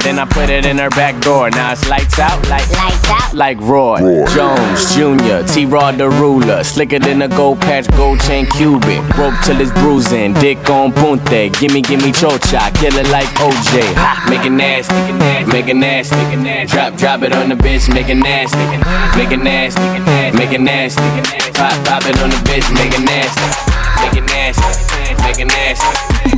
Then 0.02 0.19
I 0.19 0.26
put 0.29 0.50
it 0.50 0.67
in 0.67 0.79
her 0.79 0.91
back 0.91 1.21
door. 1.23 1.50
Now 1.50 1.73
it's 1.73 1.88
lights 1.88 2.19
out, 2.19 2.41
like 2.49 2.69
Lights 2.71 3.11
out. 3.11 3.35
like 3.35 3.59
Roy, 3.61 3.99
Jones 4.35 4.95
Jr., 4.95 5.47
T 5.47 5.67
Rod 5.67 5.99
the 5.99 6.09
ruler, 6.09 6.64
slicker 6.64 6.99
than 6.99 7.23
a 7.23 7.29
gold 7.29 7.61
patch, 7.61 7.87
gold 7.97 8.21
chain 8.21 8.47
Cuban, 8.47 9.02
rope 9.19 9.35
till 9.45 9.61
it's 9.61 9.71
bruising, 9.73 10.35
dick 10.35 10.59
on 10.71 10.93
punte, 10.93 11.52
gimme 11.59 11.83
gimme 11.83 12.12
chocha, 12.12 12.73
kill 12.81 12.97
it 12.97 13.09
like 13.11 13.29
OJ, 13.38 13.95
ha, 13.95 14.26
make 14.29 14.45
it 14.47 14.50
nasty, 14.50 14.95
make 15.47 15.69
it 15.69 15.76
nasty, 15.76 16.17
drop 16.67 16.95
drop 16.97 17.23
it 17.23 17.33
on 17.33 17.49
the 17.49 17.55
bitch, 17.55 17.93
make 17.93 18.09
it 18.09 18.17
nasty, 18.17 18.59
make 19.17 19.33
it 19.33 19.43
nasty, 19.43 19.83
make 20.37 20.52
it 20.52 20.61
nasty, 20.61 21.02
pop 21.52 21.73
pop 21.85 22.05
it 22.07 22.19
on 22.23 22.31
the 22.31 22.37
bitch, 22.49 22.67
make 22.75 22.93
it 22.93 23.05
nasty, 23.05 23.72
make 24.02 24.16
it 24.18 24.26
nasty, 24.26 25.14
make 25.23 25.38
it 25.38 25.47
nasty, 25.47 25.87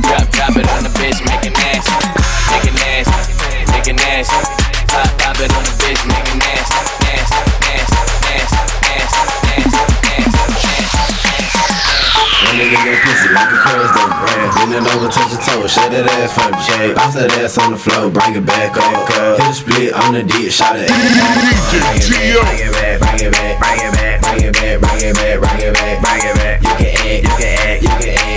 drop 0.01 0.29
drop 0.29 0.55
it 0.55 0.69
on 0.69 0.83
the 0.83 0.93
bitch, 1.01 1.17
make 1.25 1.45
it 1.45 1.53
nasty, 1.57 1.97
make 2.53 2.65
it 2.69 2.75
nasty, 2.77 3.71
make 3.73 3.87
it 3.87 3.95
nasty, 3.95 4.37
pop 4.93 5.09
pop 5.17 5.39
it 5.41 5.49
on 5.49 5.63
the 5.65 5.73
bitch, 5.81 6.01
make 6.05 6.27
it 6.29 6.37
nasty, 6.37 6.77
nasty, 7.01 7.41
nasty, 7.65 7.97
nasty, 8.21 8.61
nasty, 8.85 9.21
nasty, 10.05 10.45
nasty. 10.77 11.94
One 12.43 12.59
nigga 12.59 12.75
get 12.83 12.99
pussy 12.99 13.29
like 13.31 13.47
a 13.47 13.57
crazy 13.63 13.87
though, 13.95 14.11
brand. 14.11 14.51
Bend 14.59 14.73
it 14.75 14.83
over, 14.91 15.07
touch 15.07 15.31
your 15.31 15.39
toe, 15.39 15.67
shake 15.67 15.91
that 15.95 16.03
ass 16.03 16.35
for 16.35 16.51
me, 16.51 16.59
shake. 16.67 16.95
Bounce 16.95 17.15
that 17.15 17.31
ass 17.39 17.57
on 17.57 17.71
the 17.71 17.77
floor, 17.79 18.11
bring 18.11 18.35
it 18.35 18.45
back 18.45 18.75
up. 18.75 19.07
Hit 19.07 19.39
a 19.39 19.53
split 19.53 19.93
on 19.93 20.13
the 20.13 20.23
dick, 20.23 20.51
shot 20.51 20.75
it. 20.75 20.91
Bring 20.91 20.99
it 20.99 22.75
back, 22.75 22.99
bring 22.99 23.23
it 23.23 23.31
back, 23.31 23.55
bring 23.59 23.79
it 23.79 23.95
back, 23.95 24.19
bring 24.19 24.43
it 24.43 24.51
back, 24.51 24.83
bring 24.83 24.99
it 24.99 25.15
back, 25.15 25.39
bring 25.39 25.63
it 25.63 25.73
back, 25.73 25.95
bring 26.03 26.27
it 26.27 26.35
back. 26.35 26.59
You 26.59 26.75
can 26.75 26.91
act, 26.91 27.23
you 27.23 27.31
can 27.39 27.55
act, 27.55 27.79
you 27.83 27.93
can 28.03 28.11
act, 28.19 28.34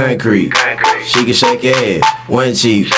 concrete. 0.00 0.50
She 1.04 1.24
can 1.24 1.34
shake 1.34 1.64
ass, 1.64 2.28
one 2.28 2.54
cheek, 2.54 2.88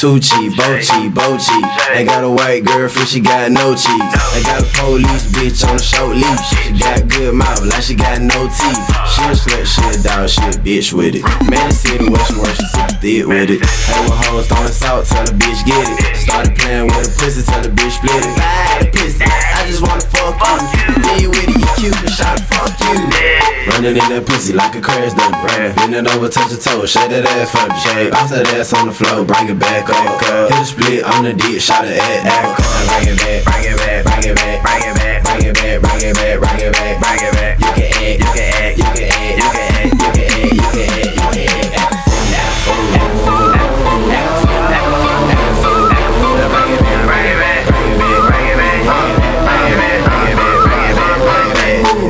two 0.00 0.18
cheek, 0.18 0.56
both 0.56 0.80
cheek, 0.80 1.12
both 1.12 1.44
cheek. 1.44 1.64
They 1.92 2.06
got 2.06 2.24
a 2.24 2.30
white 2.30 2.64
girlfriend, 2.64 3.06
she 3.06 3.20
got 3.20 3.52
no 3.52 3.76
cheeks. 3.76 4.16
They 4.32 4.42
got 4.48 4.64
a 4.64 4.68
police 4.80 5.28
bitch 5.28 5.60
on 5.68 5.76
a 5.76 5.78
short 5.78 6.16
leash. 6.16 6.40
She 6.56 6.72
got 6.72 7.06
good 7.06 7.34
mouth, 7.34 7.60
like 7.68 7.82
she 7.82 7.94
got 7.94 8.16
no 8.22 8.48
teeth. 8.48 8.80
She 9.12 9.20
a 9.28 9.36
slut, 9.36 9.68
she 9.68 9.84
a 9.84 10.02
dog, 10.02 10.30
she 10.30 10.40
a 10.40 10.56
bitch 10.64 10.94
with 10.94 11.20
it. 11.20 11.24
Man, 11.52 11.68
the 11.68 11.74
city 11.76 12.08
where 12.08 12.24
she 12.24 12.32
super 12.32 12.96
thick 12.96 13.26
with 13.28 13.50
it. 13.52 13.60
Hey, 13.60 14.00
with 14.08 14.16
hoes 14.24 14.48
throwing 14.48 14.72
salt, 14.72 15.04
tell 15.04 15.24
the 15.28 15.36
bitch 15.36 15.68
get 15.68 15.84
it. 15.84 16.16
Started 16.16 16.56
playing 16.56 16.88
with 16.88 17.04
the 17.04 17.12
pussy, 17.20 17.44
tell 17.44 17.60
the 17.60 17.68
bitch 17.68 18.00
split 18.00 18.24
it. 18.24 18.32
Bye, 18.40 18.80
the 18.80 18.88
pussy, 18.96 19.20
I 19.20 19.68
just 19.68 19.84
wanna 19.84 20.00
fuck 20.00 20.40
you. 20.40 20.96
Then 20.96 21.20
you 21.20 21.28
with 21.28 21.44
it, 21.44 21.60
you 21.60 21.92
cute, 21.92 22.08
shot 22.16 22.40
fuck 22.48 22.72
you. 22.80 23.04
Running 23.68 24.00
in 24.00 24.08
that 24.08 24.24
pussy 24.24 24.54
like 24.54 24.74
a 24.74 24.80
crash 24.80 25.12
dump. 25.12 25.36
Bend 25.76 25.94
it 25.94 26.08
over, 26.08 26.32
touch 26.32 26.50
your 26.50 26.58
toe, 26.58 26.86
shake 26.86 27.10
that 27.12 27.28
ass 27.28 27.52
for 27.52 27.68
me. 27.68 27.76
Shake, 27.84 28.12
bounce 28.12 28.32
that 28.32 28.48
ass 28.56 28.72
on 28.72 28.88
the 28.88 28.94
floor, 28.96 29.24
bring 29.24 29.52
it 29.52 29.58
back 29.58 29.89
back 29.90 30.22
up. 30.30 30.50
Hit 30.50 30.58
the 30.58 30.64
split 30.64 31.04
on 31.04 31.24
the 31.24 31.32
deep, 31.34 31.60
shot 31.60 31.84
it 31.84 31.98
at 31.98 32.24
that 32.24 32.56
cup. 32.56 32.64
Bring 32.86 33.10
it 33.10 33.18
back, 33.18 33.42
bring 33.44 33.64
it 33.66 33.76
back, 33.76 34.06
bring 34.06 34.24
it 34.30 34.38
back, 34.38 34.62
bring 34.62 34.80
it 34.80 34.94
back, 34.94 35.22
bring 35.26 35.42
it 35.44 35.54
back, 35.54 35.82
bring 35.82 36.00
it 36.00 36.14
back, 36.14 36.38
bring 36.40 36.60
it 36.60 36.72
back, 36.72 36.94
bring 37.00 37.20
it 37.20 37.34
back. 37.34 37.58
You 37.60 37.74
can 37.74 37.90
act, 37.90 38.20
you 38.20 38.30
can 38.30 38.50
act, 38.50 38.78
you 38.78 38.88
can 38.94 39.10
act, 39.10 39.34
you 39.34 39.50
can 39.50 39.66
act, 39.70 39.90
you 39.90 40.10
can 40.10 40.30
act, 40.30 40.46
you 40.50 40.66
can 40.70 40.86
act, 40.90 41.10
you 41.10 41.26
can 41.30 41.50
act. 41.50 41.90
Act 42.70 43.02
a 43.02 43.18
fool, 43.24 43.50
act 43.50 43.66
a 43.66 43.80
fool, 43.80 44.10
act 44.10 44.30
a 44.30 44.38
fool, 44.40 44.70
act 44.70 44.86
a 44.86 45.58
fool, 45.60 45.90
act 45.90 46.00
a 46.00 46.10
fool. 46.10 46.30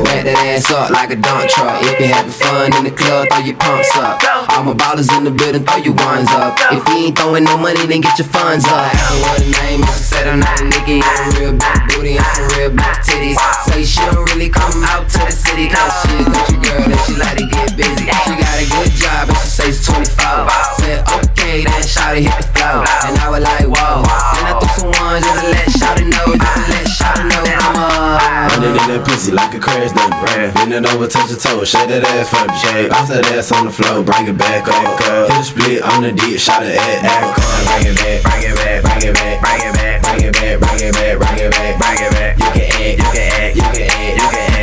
Back 0.03 0.23
that 0.23 0.37
ass 0.45 0.69
up 0.71 0.89
like 0.91 1.11
a 1.11 1.15
dump 1.15 1.49
truck 1.49 1.81
if 1.83 1.99
you 1.99 2.07
haven't 2.07 2.33
fun 2.33 2.50
in 2.69 2.83
the 2.83 2.91
club, 2.91 3.27
throw 3.29 3.39
your 3.41 3.57
pumps 3.57 3.89
up. 3.97 4.21
All 4.53 4.63
my 4.63 4.73
ballers 4.73 5.09
in 5.17 5.23
the 5.23 5.31
building, 5.31 5.65
throw 5.65 5.81
your 5.81 5.95
ones 5.97 6.29
up. 6.37 6.53
If 6.69 6.85
you 6.89 7.09
ain't 7.09 7.17
throwing 7.17 7.45
no 7.45 7.57
money, 7.57 7.85
then 7.87 8.01
get 8.01 8.17
your 8.19 8.27
funds 8.27 8.65
up. 8.65 8.93
Ask 8.93 9.09
her 9.09 9.17
what 9.25 9.41
her 9.41 9.51
name 9.65 9.81
is. 9.81 9.97
She 9.97 10.03
said 10.03 10.27
I'm 10.27 10.39
not 10.39 10.61
a 10.61 10.65
nigga, 10.69 11.01
I'm 11.01 11.33
a 11.33 11.39
real 11.39 11.53
big 11.57 11.79
booty, 11.89 12.13
I'm 12.19 12.29
some 12.37 12.49
real 12.57 12.69
big 12.69 12.95
titties. 13.01 13.37
Say 13.65 13.83
she 13.83 14.01
don't 14.05 14.25
really 14.29 14.49
come 14.49 14.83
out 14.93 15.09
to 15.09 15.19
the 15.25 15.33
city, 15.33 15.65
cause 15.69 15.93
she 16.05 16.21
a 16.21 16.25
country 16.29 16.59
girl 16.61 16.85
and 16.85 17.01
she 17.07 17.13
like 17.17 17.37
to 17.41 17.45
get 17.49 17.73
busy. 17.73 18.05
She 18.05 18.33
got 18.37 18.55
a 18.61 18.65
good 18.69 18.91
job 18.93 19.29
and 19.33 19.37
she 19.41 19.49
says 19.49 19.81
24. 19.87 20.45
Said 20.77 21.01
okay, 21.25 21.65
then 21.65 21.81
shawty 21.81 22.29
hit 22.29 22.37
the 22.37 22.47
flow. 22.53 22.85
And 23.09 23.17
I 23.17 23.25
was 23.31 23.41
like, 23.41 23.65
whoa. 23.65 24.05
Then 24.05 24.45
I 24.45 24.53
threw 24.61 24.69
some 24.77 24.93
ones 25.01 25.25
just 25.25 25.41
to 25.41 25.47
let 25.49 25.67
shawty 25.73 26.05
know, 26.05 26.27
just 26.37 26.53
to 26.53 26.63
let 26.69 26.85
shawty 26.85 27.23
know 27.25 27.41
I'm 27.41 27.75
a. 27.79 28.53
Running 28.53 28.75
in 28.77 28.85
that 28.91 29.01
pussy 29.07 29.31
like 29.31 29.53
a 29.55 29.59
crash 29.59 29.91
dump. 29.93 30.13
Bend 30.55 30.73
it 30.73 30.85
over, 30.93 31.07
touch 31.07 31.29
your 31.29 31.39
toes, 31.39 31.69
shake 31.69 31.87
that 31.89 32.03
ass 32.03 32.29
for 32.29 32.45
me. 32.45 32.50
Shake. 32.59 32.89
Bounce 32.91 33.09
that 33.09 33.25
ass 33.31 33.51
on 33.51 33.65
the 33.65 33.71
floor, 33.71 34.03
bring 34.03 34.27
it 34.27 34.37
back 34.37 34.67
up. 34.67 34.99
Hit 34.99 35.39
a 35.39 35.43
split 35.43 35.81
on 35.81 36.03
the 36.03 36.11
deep, 36.11 36.39
shot 36.39 36.63
it 36.63 36.75
at 36.75 37.03
act. 37.03 37.39
Bring 37.67 37.93
it 37.93 37.97
back, 37.97 38.21
bring 38.27 38.43
it 38.43 38.55
back, 38.55 38.83
bring 38.83 39.01
it 39.07 39.15
back, 39.15 39.41
bring 39.41 39.61
it 39.61 39.73
back, 39.73 40.01
bring 40.01 40.23
it 40.27 40.33
back, 40.33 40.59
bring 40.59 40.79
it 40.81 40.93
back, 40.93 41.15
bring 41.17 41.39
it 41.39 41.51
back, 41.51 41.79
bring 41.79 41.99
it 42.01 42.11
back. 42.11 42.37
You 42.37 42.49
can 42.51 42.67
act, 42.75 42.99
you 42.99 43.07
can 43.11 43.27
act, 43.31 43.55
you 43.55 43.63
can 43.63 43.87
act, 43.87 44.15
you 44.19 44.27
can 44.29 44.45
act, 44.51 44.60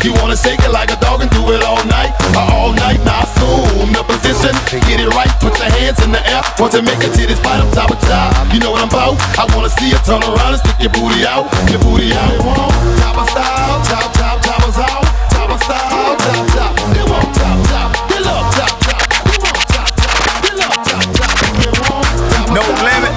You 0.00 0.16
wanna 0.16 0.36
shake 0.36 0.60
it 0.64 0.72
like 0.72 0.90
a 0.90 0.96
dog 0.96 1.20
and 1.20 1.30
do 1.30 1.44
it 1.52 1.62
all 1.62 1.84
night, 1.84 2.16
all 2.32 2.72
night. 2.72 3.04
Now 3.04 3.20
assume 3.20 3.92
the 3.92 4.00
position, 4.08 4.56
get 4.88 4.96
it 4.96 5.12
right. 5.12 5.28
Put 5.44 5.58
your 5.60 5.68
hands 5.76 6.00
in 6.00 6.10
the 6.10 6.24
air. 6.24 6.40
Want 6.56 6.72
to 6.72 6.80
make 6.80 7.04
a 7.04 7.12
titties 7.12 7.36
fight 7.44 7.60
up 7.60 7.68
top 7.76 7.90
of 7.92 8.00
top. 8.08 8.32
You 8.48 8.60
know 8.60 8.72
what 8.72 8.80
I'm 8.80 8.88
about? 8.88 9.20
I 9.36 9.44
wanna 9.52 9.68
see 9.68 9.92
you 9.92 10.00
turn 10.08 10.24
around 10.24 10.56
and 10.56 10.60
stick 10.64 10.80
your 10.80 10.88
booty 10.96 11.28
out, 11.28 11.52
your 11.68 11.84
booty 11.84 12.16
out. 12.16 12.32
They 12.32 12.40
want 12.40 12.72
top 12.96 13.16
of 13.20 13.28
style, 13.28 13.76
top 13.84 14.08
top 14.16 14.40
top 14.40 14.62
us 14.64 14.78
out, 14.80 15.04
top 15.36 15.52
of 15.52 15.60
style, 15.68 16.16
top 16.16 16.48
top. 16.48 16.72
They 16.96 17.04
want 17.04 17.28
top 17.36 17.60
top, 17.68 17.88
they 18.08 18.20
love 18.24 18.48
top 18.56 18.72
top. 18.80 19.04
They 19.04 19.36
want 19.36 19.68
top 19.68 19.90
top, 20.00 20.24
they 20.40 20.54
love 20.56 20.80
top 20.80 21.04
top. 21.12 21.28
They 21.60 21.68
want 21.76 22.08
top 22.08 22.56
No 22.56 22.64
limit. 22.88 23.12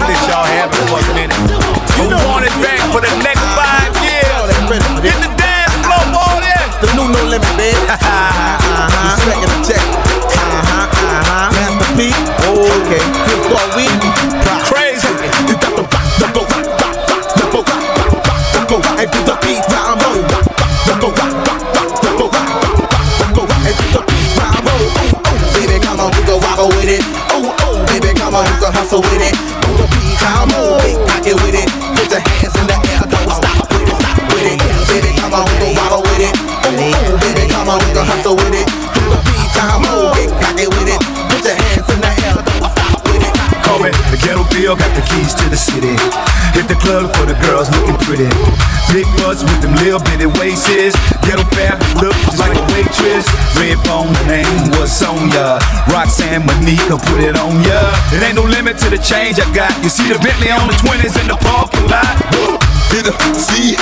Let 0.00 0.16
y'all 0.32 0.48
have 0.48 0.72
for 0.72 0.96
a 0.96 1.12
minute. 1.12 1.36
You 2.00 2.08
want 2.24 2.48
it 2.48 2.56
back 2.64 2.80
for 2.88 3.04
the 3.04 3.12
next 3.20 3.49
limit, 7.40 7.56
baby. 7.56 7.80
uh-huh. 7.88 9.00
You 9.04 9.16
second 9.24 9.50
the 9.50 9.58
check. 9.64 9.84
Uh-huh, 10.36 10.86
uh-huh. 10.92 11.56
Master 11.56 11.90
P. 11.96 12.12
Okay. 12.44 13.02
Good 13.26 13.40
for 13.48 13.64
we. 13.76 13.86
Crazy. 14.68 15.08
You 15.48 15.56
got 15.58 15.72
the 15.76 15.84
rock, 15.88 16.06
the 16.20 16.26
go 16.36 16.42
rock, 16.44 16.66
rock, 16.80 16.96
rock, 17.08 17.24
the 17.36 17.44
go 17.50 17.60
rock, 17.64 17.82
rock, 17.96 18.12
rock, 18.28 18.40
the 18.52 18.60
go 18.68 18.76
rock, 18.78 18.98
and 19.00 19.08
do 19.10 19.20
the 19.24 19.34
beat 19.42 19.62
time 19.72 19.98
roll, 20.04 20.22
rock, 20.30 20.46
rock, 20.60 20.70
the 20.86 20.94
go 21.00 21.08
rock, 21.10 21.32
rock, 21.48 21.62
rock, 21.74 21.90
the 22.04 22.10
go 22.18 22.26
rock, 22.28 22.48
rock, 22.60 22.76
rock, 22.92 23.06
the 23.18 23.26
go 23.34 23.42
rock, 23.48 23.62
and 23.66 23.76
do 23.80 23.86
the 23.96 24.02
beat. 24.06 24.30
Ooh, 24.70 24.86
ooh, 24.86 25.40
baby, 25.56 25.76
come 25.82 26.00
on, 26.00 26.10
go 26.28 26.36
wobble 26.38 26.68
with 26.76 26.88
it. 26.92 27.02
Ooh, 27.34 27.50
ooh, 27.50 27.80
baby, 27.90 28.12
come 28.18 28.34
on, 28.36 28.44
you 28.46 28.56
go 28.60 28.68
hustle 28.70 29.00
with 29.02 29.22
it. 29.24 29.39
City. 45.60 45.92
Hit 46.56 46.66
the 46.72 46.78
club 46.80 47.12
for 47.14 47.28
the 47.28 47.36
girls 47.44 47.68
looking 47.76 48.00
pretty. 48.08 48.28
Big 48.88 49.04
butts 49.20 49.44
with 49.44 49.60
them 49.60 49.76
little 49.84 50.00
bitty 50.00 50.26
waists. 50.40 50.96
Ghetto 51.22 51.44
fab 51.52 51.76
look 52.00 52.16
just 52.24 52.40
like 52.40 52.56
a 52.56 52.64
waitress. 52.72 53.28
Red 53.60 53.76
the 53.84 54.24
name 54.26 54.72
was 54.80 54.88
Sonya. 54.88 55.60
Roxanne 55.92 56.42
Monica 56.48 56.96
put 56.96 57.20
it 57.20 57.36
on 57.36 57.60
ya. 57.62 57.78
It 58.16 58.24
ain't 58.24 58.40
no 58.40 58.44
limit 58.48 58.80
to 58.80 58.88
the 58.88 58.98
change 58.98 59.38
I 59.38 59.46
got. 59.52 59.70
You 59.84 59.92
see 59.92 60.08
the 60.08 60.18
Bentley 60.18 60.50
on 60.50 60.66
the 60.66 60.76
20s 60.80 61.14
in 61.20 61.28
the 61.28 61.36
parking 61.44 61.86
lot. 61.92 62.16
Hit 62.90 63.04
the 63.06 63.14
C 63.36 63.76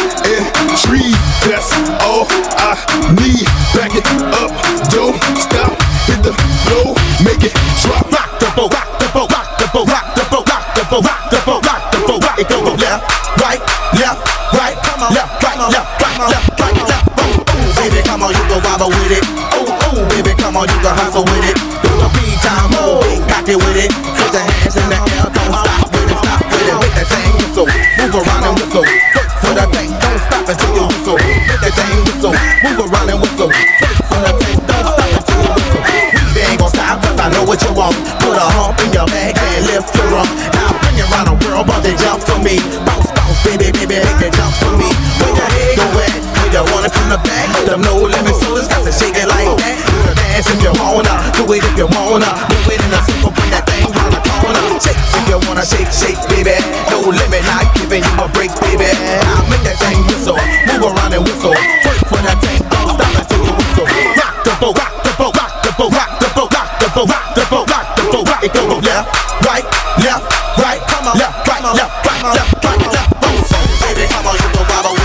boat, 67.59 67.71
rock 67.71 67.97
the 67.97 68.03
boat, 68.13 68.29
rock 68.29 68.41
the 68.41 68.49
boat, 68.49 68.63
rock 68.63 68.63
it 68.63 68.69
go 68.69 68.79
left, 68.79 69.09
right, 69.43 69.65
left, 70.05 70.23
right, 70.63 70.81
come 70.87 71.09
on, 71.09 71.19
left, 71.19 71.49
right, 71.49 71.63
left, 71.75 72.07
right, 72.07 72.23
left, 72.23 72.65
right, 72.65 72.79
left. 72.95 73.11
Boom, 73.19 73.35
baby, 73.83 74.07
come 74.07 74.27
on, 74.27 74.35
you 74.39 74.49
go 74.55 74.63
wobble 74.63 74.93
with 74.93 74.95
it. 74.95 74.95
Oh, 74.95 74.98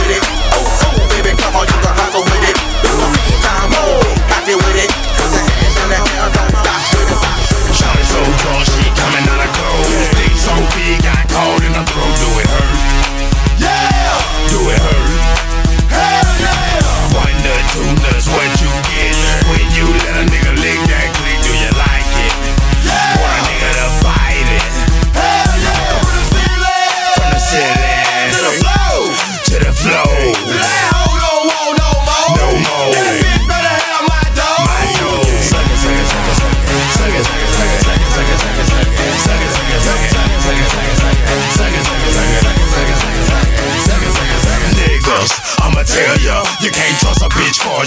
Oh, 47.76 47.82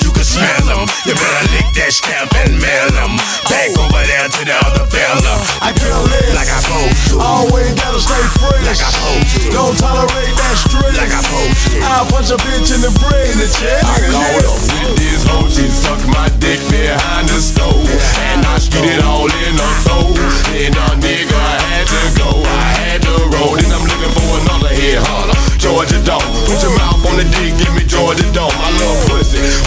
cash 1.87 2.03
stamp 2.03 2.35
and 2.42 2.59
mail 2.59 2.90
'em 2.99 3.14
back 3.46 3.70
over 3.79 4.03
there 4.03 4.27
to 4.27 4.42
the 4.42 4.57
other 4.66 4.87
fella. 4.90 5.35
I 5.62 5.70
kill 5.70 6.03
this 6.11 6.35
like 6.35 6.51
I 6.51 6.59
supposed 6.59 6.99
to. 7.07 7.20
Always 7.22 7.70
gotta 7.79 8.01
stay 8.03 8.25
fresh. 8.42 8.66
Like 8.66 8.83
I 8.83 8.90
supposed 8.90 9.31
to. 9.31 9.51
Don't 9.55 9.79
tolerate 9.79 10.35
that 10.42 10.57
stress. 10.59 10.96
Like 10.99 11.14
I 11.14 11.22
supposed 11.22 11.70
to. 11.70 11.79
I'll 11.87 12.07
punch 12.11 12.31
a 12.35 12.38
bitch 12.42 12.75
in 12.75 12.81
the 12.83 12.90
brain, 12.99 13.31
the 13.38 13.46
chest. 13.46 13.87
I 13.87 14.03
called 14.11 14.42
up 14.51 14.59
with 14.59 14.99
this 14.99 15.22
hoe, 15.31 15.46
she 15.55 15.70
suck 15.70 16.03
my 16.11 16.27
dick 16.42 16.59
behind 16.66 17.29
the 17.31 17.38
stove. 17.38 17.87
And 18.27 18.42
I 18.42 18.59
skid 18.59 18.83
it 18.83 19.05
all 19.07 19.31
in 19.31 19.55
her 19.55 19.75
throat. 19.87 20.18
Then 20.51 20.75
a 20.75 20.88
nigga 20.99 21.38
had 21.70 21.87
to 21.87 22.03
go, 22.18 22.31
I 22.42 22.62
had 22.83 23.01
to 23.07 23.14
roll. 23.38 23.55
Then 23.55 23.70
I'm 23.70 23.87
looking 23.87 24.12
for 24.18 24.31
another 24.42 24.75
head 24.75 24.99
holler. 25.07 25.38
Georgia 25.62 26.03
Dome, 26.03 26.27
put 26.46 26.59
your 26.62 26.75
mouth 26.75 27.07
on 27.07 27.16
the 27.22 27.27
dick, 27.38 27.55
give 27.59 27.75
me 27.79 27.85
Georgia 27.87 28.27
Dome. 28.35 28.51
I 28.51 28.70
love 28.83 29.06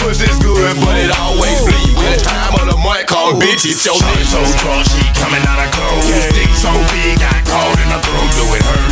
pussy's 0.10 0.42
good, 0.42 0.74
but 0.82 0.98
it 0.98 1.14
always 1.22 1.62
bleed. 1.62 1.94
When 1.94 2.10
it's 2.10 2.26
time 2.26 2.58
of 2.58 2.66
the 2.66 2.78
month, 2.82 3.06
call 3.06 3.38
bitch, 3.38 3.62
it's 3.70 3.86
your 3.86 3.94
dick. 3.94 4.26
So 4.26 4.42
drunk, 4.66 4.90
she 4.90 5.06
coming 5.22 5.46
out 5.46 5.62
of 5.62 5.70
clothes. 5.70 6.10
Dick 6.34 6.50
so 6.58 6.74
big, 6.90 7.22
got 7.22 7.38
caught 7.46 7.78
in 7.78 7.94
her 7.94 8.02
throat, 8.02 8.30
do 8.34 8.46
it 8.58 8.66
hurt? 8.66 8.90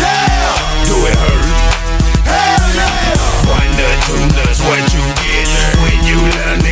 Yeah! 0.00 0.88
Do 0.88 0.96
it 1.04 1.16
hurt? 1.20 1.44
Hell 2.24 2.64
yeah! 2.72 3.12
One 3.44 3.72
nut, 3.76 3.96
two 4.08 4.24
nuts, 4.32 4.64
what 4.64 4.80
you 4.96 5.04
get? 5.20 5.52
When 5.84 6.00
you 6.08 6.16
let 6.16 6.48
a 6.48 6.64
nigga 6.64 6.71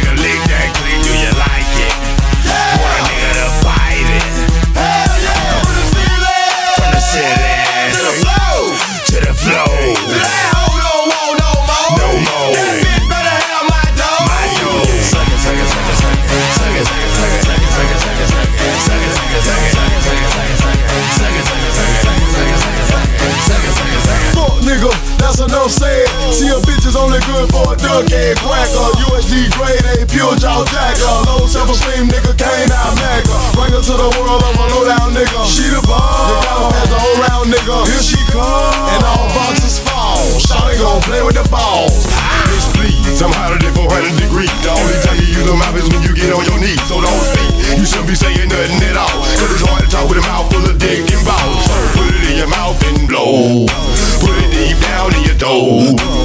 See 26.30 26.46
a 26.46 26.62
bitch 26.62 26.86
is 26.86 26.94
only 26.94 27.18
good 27.26 27.50
for 27.50 27.74
a 27.74 27.76
duck 27.76 28.06
egg 28.14 28.38
quacker. 28.38 28.88
USD 29.02 29.50
grade 29.58 29.82
A 29.98 30.06
pure 30.06 30.38
jaw 30.38 30.62
jacker. 30.70 31.16
Low 31.26 31.42
self 31.50 31.66
esteem 31.74 32.06
nigga 32.06 32.30
can't 32.38 32.70
out 32.70 32.94
magger. 33.02 33.34
Bring 33.58 33.74
her 33.74 33.82
to 33.82 33.94
the 33.98 34.08
world 34.14 34.38
of 34.38 34.54
a 34.54 34.64
low 34.70 34.86
down 34.86 35.10
nigga. 35.10 35.42
She 35.50 35.66
the 35.66 35.82
bomb. 35.90 36.30
You 36.30 36.38
gotta 36.46 36.70
pass 36.70 36.86
the 36.86 36.98
whole 37.02 37.18
round 37.26 37.46
nigga. 37.50 37.76
Here 37.82 38.04
she 38.06 38.20
come. 38.30 38.46
And 38.94 39.02
all 39.02 39.26
boxes 39.34 39.82
fall. 39.82 40.22
Shawty 40.38 40.78
gon' 40.78 41.02
play 41.02 41.18
with 41.26 41.34
the 41.34 41.42
balls. 41.50 42.06
Bitch, 42.46 42.66
please, 42.78 43.18
I'm 43.18 43.34
hotter 43.34 43.58
than 43.58 43.74
400 43.74 44.14
degrees. 44.14 44.54
The 44.62 44.70
only 44.70 45.02
time 45.02 45.18
you 45.18 45.34
use 45.34 45.50
a 45.50 45.56
mouth 45.58 45.74
is 45.82 45.90
when 45.90 45.98
you 46.06 46.14
get 46.14 46.30
on 46.30 46.46
your 46.46 46.62
knees. 46.62 46.78
So 46.86 47.02
don't 47.02 47.24
speak. 47.26 47.50
You 47.74 47.82
shouldn't 47.82 48.06
be 48.06 48.14
saying 48.14 48.46
nothing 48.46 48.78
at 48.86 48.94
all. 48.94 49.18
Cause 49.34 49.50
it's 49.50 49.66
hard 49.66 49.82
to 49.82 49.90
talk 49.90 50.06
with 50.06 50.22
a 50.22 50.24
mouth 50.30 50.46
full 50.46 50.62
of 50.62 50.78
dick 50.78 51.10
and 51.10 51.22
balls. 51.26 51.66
Put 51.98 52.06
it 52.14 52.22
in 52.30 52.38
your 52.38 52.50
mouth 52.54 52.78
and 52.86 53.10
blow. 53.10 53.66
Put 54.22 54.38
it 54.38 54.50
deep 54.54 54.78
down 54.78 55.10
in 55.18 55.26
your 55.26 55.38
toe. 55.38 56.19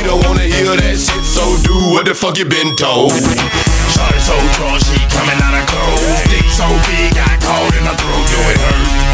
Nigga 0.00 0.16
don't 0.16 0.24
wanna 0.24 0.48
hear 0.48 0.64
that 0.64 0.96
shit. 0.96 1.24
So 1.28 1.44
do 1.60 1.76
what 1.92 2.06
the 2.06 2.14
fuck 2.14 2.38
you 2.38 2.46
been 2.46 2.74
told. 2.74 3.12
Shawty 3.12 4.20
so 4.24 4.32
drunk, 4.56 4.80
she 4.80 4.96
coming 5.12 5.36
out 5.44 5.52
of 5.52 5.68
clothes. 5.68 6.24
Dick 6.32 6.48
so 6.48 6.64
big, 6.88 7.12
got 7.12 7.36
caught 7.44 7.68
in 7.76 7.84
her 7.84 7.96
throat. 8.00 8.24
Do 8.32 8.40
it 8.48 8.58
hurt? 8.64 9.09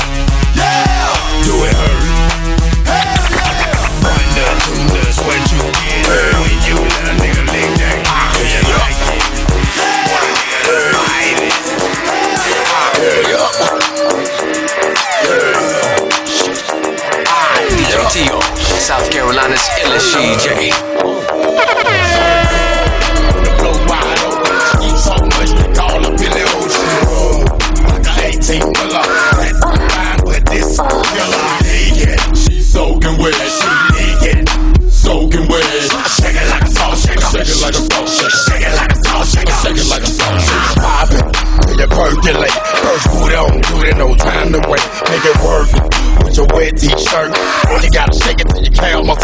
South 18.87 19.11
Carolina's 19.11 19.69
illest 19.83 20.15
CJ. 20.15 20.87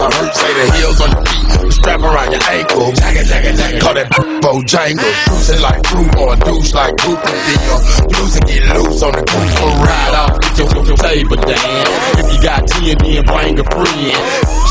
Muscle 0.03 0.27
hurt. 0.27 0.35
Say 0.35 0.53
the 0.53 0.73
heels 0.77 1.01
on 1.01 1.11
your 1.11 1.25
feet. 1.25 1.73
Strap 1.73 2.01
around 2.01 2.31
your 2.33 2.43
ankle. 2.51 2.93
Jacket, 2.93 3.27
jacket, 3.27 3.57
jacket. 3.57 3.81
Call 3.81 3.95
that 3.95 4.11
Bojangle. 4.43 5.13
Cruising 5.27 5.63
like 5.63 5.81
fruit 5.87 6.11
or 6.19 6.35
a 6.35 6.37
douche 6.37 6.75
like 6.75 6.95
Cooper 6.99 7.35
deal. 7.47 7.77
Loose 8.19 8.37
and 8.37 8.47
get 8.47 8.63
loose 8.77 9.03
on 9.03 9.13
the 9.13 9.23
Cooper 9.23 9.71
ride 9.83 10.15
off. 10.15 10.41
Get 10.41 10.59
your, 10.59 10.69
your, 10.75 10.85
your 10.93 10.99
table 10.99 11.37
down. 11.37 11.87
If 12.19 12.27
you 12.35 12.39
got 12.43 12.67
10, 12.67 12.99
then 12.99 13.23
bring 13.25 13.59
a 13.59 13.67
friend. 13.71 14.15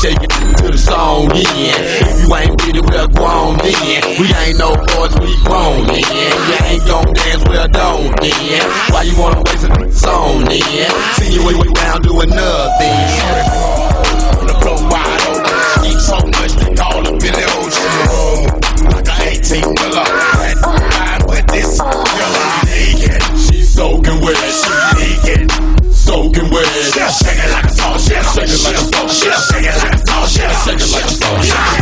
Shake 0.00 0.20
it 0.20 0.32
to 0.60 0.66
the 0.68 0.78
song 0.78 1.30
in. 1.32 1.44
If 1.44 2.16
you 2.22 2.28
ain't 2.34 2.56
with 2.60 2.76
it, 2.76 2.84
well, 2.84 3.08
go 3.08 3.24
on 3.24 3.58
then. 3.58 4.00
We 4.20 4.28
ain't 4.32 4.58
no 4.58 4.76
boys, 4.76 5.14
we 5.20 5.32
grown 5.44 5.86
then. 5.86 6.02
You 6.02 6.58
ain't 6.68 6.84
gon' 6.86 7.12
dance, 7.12 7.44
well, 7.48 7.68
don't 7.68 8.12
then. 8.20 8.62
Why 8.92 9.02
you 9.02 9.16
wanna 9.18 9.42
waste 9.46 9.64
a 9.64 9.92
song 9.92 10.44
then? 10.44 10.90
See 11.16 11.34
you 11.34 11.46
way, 11.46 11.54
way 11.54 11.72
doing 12.02 12.30
nothing. 12.30 13.82
On 14.40 14.46
the 14.46 14.54
floor 14.60 14.90
wide 14.90 15.21
Eat 15.92 16.00
so 16.00 16.16
much 16.16 16.56
call 16.76 17.04
up 17.04 17.20
in 17.20 17.32
the 17.36 17.44
ocean. 17.60 18.48
Like 18.88 19.08
a 19.08 19.28
18 19.28 19.60
miller. 19.76 20.08
Had 20.40 20.56
to 20.56 20.72
ride 20.88 21.24
with 21.28 21.46
this 21.52 21.76
killer. 21.76 22.48
Naked. 22.64 23.20
She 23.36 23.60
soaking 23.62 24.20
wet. 24.24 24.36
She 24.40 24.72
naked. 24.96 25.52
Soaking 25.92 26.48
wet. 26.48 26.64
Shake 26.64 27.36
it 27.36 27.52
like 27.52 27.64
a 27.64 27.98
shaker. 27.98 28.24
Shake 28.24 28.48
it 28.48 28.64
like 28.64 28.80
a 28.80 29.04
shaker. 29.12 29.36
Shake 29.36 29.68
it 29.68 29.76
like 29.84 30.00
a 30.00 30.28
shaker. 30.32 30.56
Shake 30.64 30.80
it 30.80 30.92
like 30.92 31.04
a. 31.04 31.44
Shout 31.44 31.78
it 31.78 31.81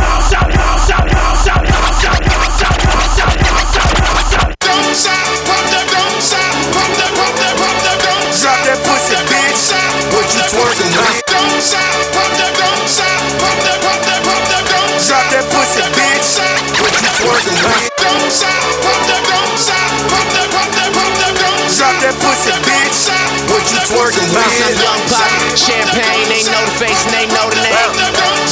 Bounce 24.31 24.63
with? 24.63 24.79
young 24.79 25.03
pop, 25.11 25.27
champagne, 25.59 26.23
they 26.31 26.39
know 26.47 26.63
the 26.63 26.75
face 26.79 27.03
and 27.03 27.11
they 27.11 27.27
know 27.35 27.51
the 27.51 27.59
name. 27.67 27.75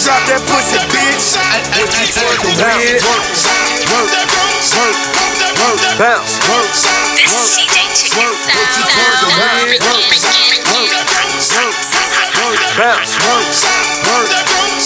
Drop 0.03 0.19
that 0.27 0.43
pussy, 0.43 0.75
bitch. 0.91 1.39
What 1.79 1.87
you 1.95 2.05
twerking 2.11 2.55
with? 2.59 2.99
Work, 3.07 3.23
work, 3.95 4.11
work, 4.75 5.19
Work, 5.59 5.81
bounce, 5.99 6.35
work, 6.51 6.71
This 7.15 7.31
is 7.31 7.47
CJ 7.55 7.77
Chicken 7.95 8.27
What 8.27 8.69
you 8.75 8.83
twerking 8.91 9.31
with? 9.39 9.79
Sound. 11.39 11.71
Work, 12.43 12.59
bounce, 12.75 13.15
work, 13.23 13.47
work, 14.03 14.29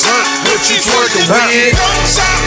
work. 0.06 0.26
What 0.46 0.62
you 0.70 0.78
twerking 0.78 1.26
with? 1.26 2.43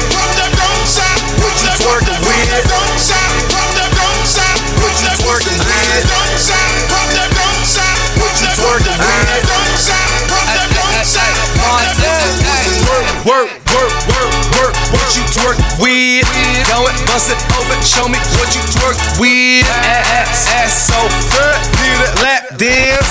Bust 17.17 17.33
it 17.33 17.41
open, 17.57 17.81
show 17.81 18.05
me 18.13 18.21
what 18.37 18.53
you 18.53 18.61
twerk 18.77 18.93
with. 19.17 19.65
Ass, 19.89 20.53
ass 20.53 20.93
so 20.93 21.01
good, 21.33 21.57
need 21.81 21.97
a 21.97 22.13
lap 22.21 22.45
dance. 22.61 23.09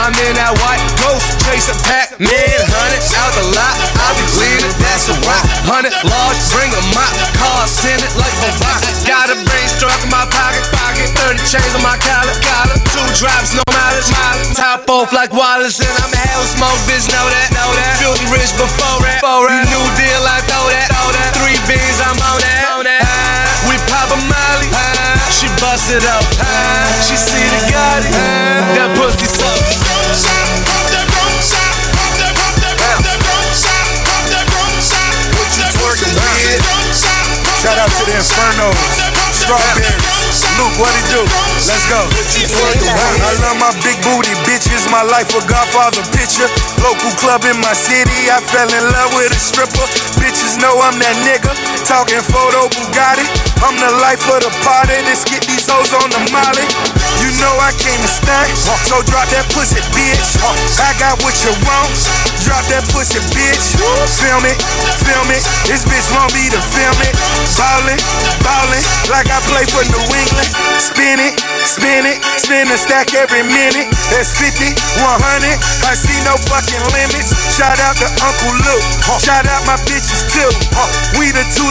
I'm 0.00 0.16
in 0.16 0.32
that 0.40 0.56
white 0.64 0.80
ghost, 1.04 1.28
chasing 1.44 1.76
Pac-Man, 1.84 2.56
hundred 2.72 3.04
out 3.20 3.32
the 3.36 3.44
lot. 3.52 3.76
I 4.00 4.16
be 4.16 4.24
leading, 4.40 4.72
that's 4.80 5.12
a 5.12 5.16
rock. 5.28 5.44
Hundred 5.68 5.92
large, 6.08 6.40
bring 6.56 6.72
a 6.72 6.82
mop, 6.96 7.12
send 7.68 8.00
it 8.00 8.16
like 8.16 8.32
a 8.48 8.50
rock. 8.64 8.80
Got 9.04 9.28
a 9.28 9.36
brain 9.36 9.68
struck 9.76 10.00
in 10.00 10.08
my 10.08 10.24
pocket, 10.32 10.64
pocket. 10.72 11.12
Thirty 11.12 11.44
chains 11.44 11.76
on 11.76 11.84
my 11.84 12.00
collar, 12.00 12.32
collar. 12.40 12.80
Two 12.96 13.04
drops, 13.20 13.52
no 13.52 13.64
mileage, 13.68 14.08
mileage. 14.08 14.56
Top 14.56 14.88
off 14.88 15.12
like 15.12 15.36
Wallace, 15.36 15.84
and 15.84 15.92
I'm 16.00 16.08
a 16.08 16.16
hell 16.16 16.48
smoke, 16.48 16.80
bitch. 16.88 17.12
Know 17.12 17.28
that, 17.28 17.52
know 17.52 17.68
that. 17.76 18.00
Filthy 18.00 18.24
rich 18.32 18.56
before 18.56 19.04
that, 19.04 19.20
before 19.20 19.52
that. 19.52 19.68
New 19.68 19.84
deal, 20.00 20.24
I 20.24 20.40
throw 20.48 20.64
that, 20.72 20.88
throw 20.88 21.12
that. 21.12 21.36
Three 21.36 21.60
beans, 21.68 22.00
I'm 22.00 22.16
on 22.16 22.40
that, 22.40 22.64
on 22.72 22.84
that. 22.88 23.33
We 24.14 24.22
pop 24.70 25.50
bust 25.58 25.90
it 25.90 26.06
out. 26.06 26.22
She 27.02 27.18
see 27.18 27.42
the 27.50 27.60
Gotti, 27.66 28.14
that 28.78 28.94
pussy 28.94 29.26
with? 29.26 29.58
Shout 37.58 37.78
out 37.80 37.90
to 37.90 38.02
the 38.06 38.14
Infernos, 38.14 38.78
Strawberries. 39.34 40.14
Luke, 40.62 40.78
what 40.78 40.94
it 40.94 41.06
do? 41.10 41.26
Let's 41.66 41.82
go. 41.90 41.98
I 41.98 43.34
love 43.42 43.58
my 43.58 43.74
big 43.82 43.98
booty 44.06 44.30
bitches. 44.46 44.86
My 44.92 45.02
life 45.02 45.34
a 45.34 45.42
Godfather 45.50 46.06
picture. 46.14 46.46
Local 46.78 47.10
club 47.18 47.42
in 47.50 47.58
my 47.58 47.74
city. 47.74 48.30
I 48.30 48.38
fell 48.38 48.70
in 48.70 48.84
love 48.94 49.10
with 49.18 49.34
a 49.34 49.40
stripper. 49.40 49.86
Bitches 50.22 50.60
know 50.62 50.78
I'm 50.78 51.00
that 51.02 51.16
nigga. 51.26 51.50
Talking 51.84 52.24
photo 52.32 52.64
Bugatti. 52.72 53.28
I'm 53.60 53.76
the 53.76 53.92
life 54.00 54.24
of 54.32 54.40
the 54.40 54.52
party. 54.64 54.96
Let's 55.04 55.24
get 55.24 55.44
these 55.44 55.68
hoes 55.68 55.92
on 55.92 56.08
the 56.08 56.20
molly. 56.32 56.64
You 57.20 57.28
know 57.40 57.54
I 57.60 57.76
came 57.76 58.00
to 58.00 58.08
stunt. 58.08 58.48
So 58.88 59.04
drop 59.04 59.28
that 59.30 59.44
pussy, 59.52 59.84
bitch. 59.92 60.40
I 60.80 60.90
got 60.96 61.20
what 61.20 61.36
you 61.44 61.52
want. 61.64 61.92
Drop 62.44 62.64
that 62.72 62.84
pussy, 62.92 63.20
bitch. 63.36 63.76
Film 64.20 64.44
it, 64.48 64.56
film 65.04 65.28
it. 65.32 65.44
This 65.68 65.84
bitch 65.84 66.08
want 66.12 66.32
me 66.32 66.48
to 66.52 66.60
film 66.72 66.98
it. 67.04 67.14
Ballin', 67.56 68.00
ballin', 68.40 68.84
like 69.12 69.28
I 69.28 69.38
play 69.48 69.64
for 69.68 69.84
New 69.84 70.04
England. 70.12 70.50
Spin 70.80 71.20
it, 71.20 71.36
spin 71.64 72.04
it, 72.04 72.18
spin 72.40 72.68
a 72.68 72.76
stack 72.80 73.12
every 73.12 73.44
minute. 73.44 73.88
That's 74.12 74.32
50, 74.36 74.72
100. 75.00 75.56
I 75.88 75.92
see 75.96 76.16
no 76.24 76.36
fucking 76.48 76.84
limits. 76.96 77.32
Shout 77.56 77.76
out 77.80 77.96
to 78.00 78.08
Uncle 78.24 78.56
Luke. 78.60 78.84
Shout 79.20 79.44
out 79.48 79.64
my 79.68 79.76
bitches 79.88 80.24
too. 80.32 80.52
We 81.16 81.32
the 81.32 81.44
two 81.52 81.68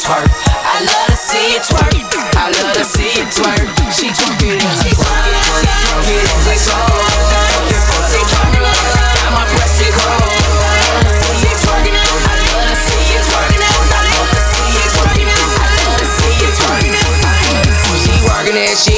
twerk. 0.00 0.32
I 0.64 0.80
love 0.80 1.06
to 1.12 1.16
see 1.16 1.52
you 1.52 1.60
twerk. 1.60 1.92
I 2.36 2.48
love 2.48 2.72
to 2.72 2.84
see 2.84 3.12
you 3.20 3.24
twerk. 3.36 3.68
She 3.92 4.08
twerk 4.08 4.40
it 4.40 4.56
in 4.56 4.64
her 4.64 4.96
twerk 4.96 5.28
it, 6.08 6.24
twerk 6.24 6.48
it 6.48 6.56
soul. 6.56 6.88
She 8.08 8.20
twerk 8.32 8.56
it 8.56 8.62
like 8.64 8.80
I'm 9.28 9.36
a 9.36 9.44
it. 9.44 9.92
I 9.92 10.88
love 10.88 11.04
to 11.04 11.12
see 11.20 11.36
you 11.44 11.56
twerk. 11.60 11.84
I 11.84 12.32
love 12.48 12.64
to 12.64 12.76
see 12.80 13.12
you 13.12 13.20
twerk. 13.28 13.52
I 13.52 14.08
love 14.08 14.32
to 14.32 14.40
see 14.40 14.72
you 14.72 14.88
twerk. 14.96 15.20
I 15.60 15.68
love 15.84 16.00
to 16.00 16.06
see 16.16 16.32
you 16.40 16.50
twerk. 16.56 16.84
She 18.00 18.12
working 18.24 18.56
it, 18.56 18.76
she 18.80 18.89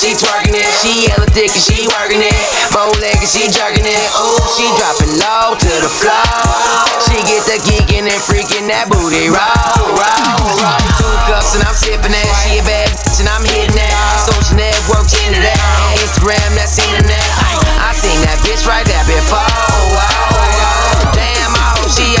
she 0.00 0.16
twerking 0.16 0.56
it. 0.56 0.64
She 0.80 1.12
yellow 1.12 1.28
thick 1.28 1.52
and 1.52 1.60
she 1.60 1.84
working 2.00 2.24
it. 2.24 2.40
Bow 2.72 2.88
leg 3.04 3.20
and 3.20 3.28
she 3.28 3.44
jerking 3.52 3.84
it. 3.84 4.06
Ooh, 4.16 4.40
she 4.56 4.64
dropping 4.80 5.12
low 5.20 5.52
to 5.60 5.72
the 5.84 5.92
floor. 5.92 6.24
She 7.04 7.20
get 7.28 7.44
the 7.44 7.60
geeking 7.68 8.08
and 8.08 8.22
freaking 8.24 8.64
that 8.72 8.88
booty 8.88 9.28
roll, 9.28 9.92
roll, 9.92 10.56
roll. 10.56 10.80
Two 10.96 11.14
cups 11.28 11.52
and 11.52 11.68
I'm 11.68 11.76
sipping 11.76 12.16
that. 12.16 12.32
She 12.48 12.58
a 12.58 12.64
bad 12.64 12.88
bitch 12.88 13.20
and 13.20 13.28
I'm 13.28 13.44
hitting 13.44 13.76
that. 13.76 13.92
Social 14.24 14.56
network 14.56 15.04
into 15.28 15.40
that. 15.44 15.60
Instagram, 16.00 16.48
that's 16.56 16.80
internet. 16.80 17.20
I 17.84 17.92
seen 17.92 18.16
that 18.24 18.40
bitch 18.40 18.64
right 18.64 18.86
there 18.88 19.04
before. 19.04 19.44
Damn, 21.12 21.52
I 21.52 21.76
hope 21.76 21.92
she 21.92 22.19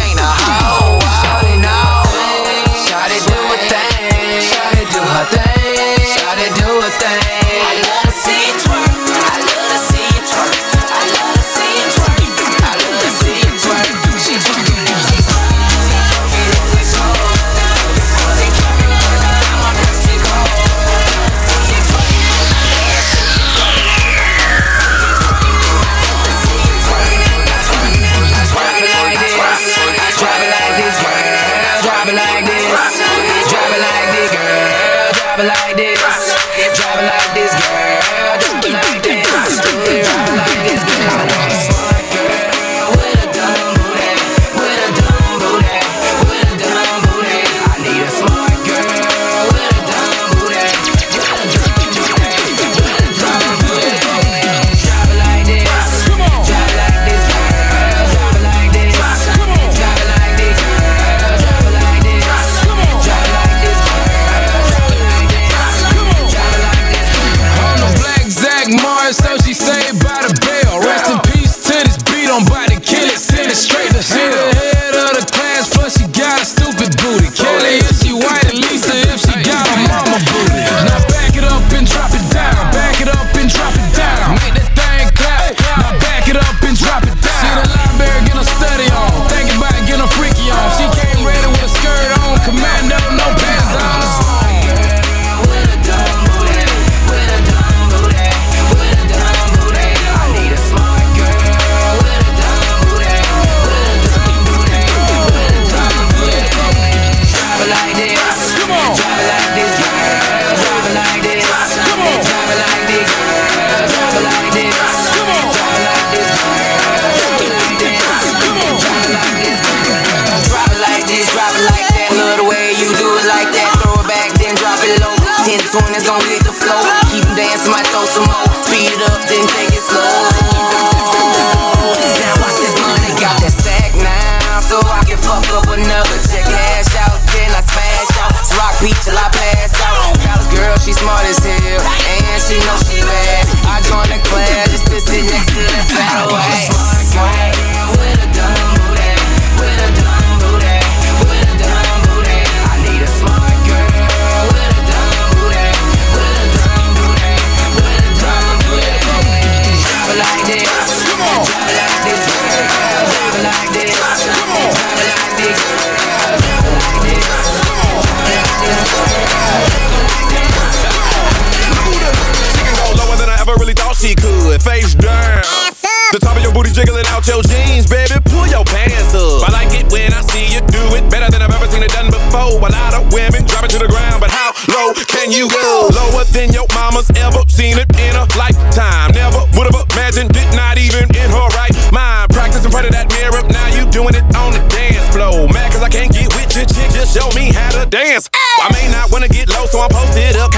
jiggling 176.90 177.06
out 177.14 177.26
your 177.26 177.42
jeans, 177.42 177.86
baby. 177.86 178.18
Pull 178.26 178.46
your 178.50 178.64
pants 178.64 179.14
up. 179.14 179.46
I 179.46 179.50
like 179.54 179.72
it 179.78 179.86
when 179.92 180.12
I 180.12 180.22
see 180.26 180.50
you 180.50 180.60
do 180.66 180.82
it 180.98 181.06
better 181.10 181.30
than 181.30 181.42
I've 181.42 181.54
ever 181.54 181.70
seen 181.70 181.82
it 181.82 181.92
done 181.92 182.10
before. 182.10 182.58
A 182.58 182.70
lot 182.70 182.94
of 182.94 183.12
women 183.12 183.46
drop 183.46 183.64
it 183.64 183.70
to 183.70 183.78
the 183.78 183.86
ground, 183.86 184.20
but 184.20 184.30
how 184.30 184.50
low 184.66 184.92
can 185.06 185.30
you 185.30 185.48
go? 185.48 185.88
Lower 185.94 186.24
than 186.34 186.52
your 186.52 186.66
mama's 186.74 187.10
ever 187.14 187.42
seen 187.46 187.78
it 187.78 187.86
in 187.94 188.14
a 188.16 188.26
lifetime. 188.34 189.14
Never 189.14 189.46
would 189.54 189.70
have 189.70 189.86
imagined 189.94 190.34
it, 190.34 190.48
not 190.56 190.78
even 190.78 191.06
in 191.14 191.28
her 191.30 191.46
right 191.54 191.74
mind. 191.92 192.30
Practice 192.34 192.64
in 192.64 192.70
front 192.70 192.86
of 192.86 192.92
that 192.92 193.06
mirror, 193.14 193.42
now 193.46 193.68
you 193.70 193.86
doing 193.90 194.14
it 194.14 194.26
on 194.34 194.50
the 194.52 194.62
dance 194.74 195.06
floor. 195.14 195.46
Mad 195.48 195.70
cause 195.72 195.82
I 195.82 195.88
can't 195.88 196.10
get 196.10 196.34
with 196.34 196.50
your 196.56 196.66
chick, 196.66 196.90
just 196.90 197.14
show 197.14 197.30
me 197.38 197.54
how 197.54 197.70
to 197.78 197.86
dance. 197.86 198.28
I 198.34 198.68
may 198.74 198.90
not 198.90 199.10
wanna 199.10 199.28
get 199.28 199.48
low, 199.48 199.66
so 199.66 199.78
I'm 199.80 199.90
posted 199.90 200.36
up, 200.36 200.49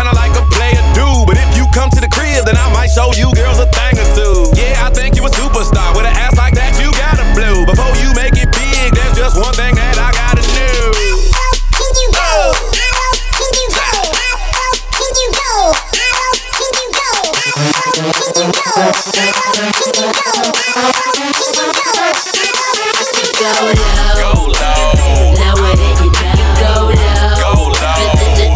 go 23.43 24.47
low. 24.47 25.35
Lower 25.35 25.75
than 25.75 25.95
you 25.99 26.15
know. 26.15 26.31
Go 26.63 26.95
low. 26.95 28.07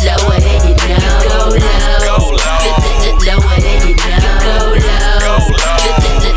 Lower 0.07 0.39
than 0.39 0.63
you 0.63 0.79
know. 0.79 1.03
Go 1.27 2.31
low. 2.31 2.63
Lower 3.27 3.59
than 3.59 3.83
you 3.83 3.99
know. 3.99 4.39
Go 4.47 5.43
low. 5.59 5.75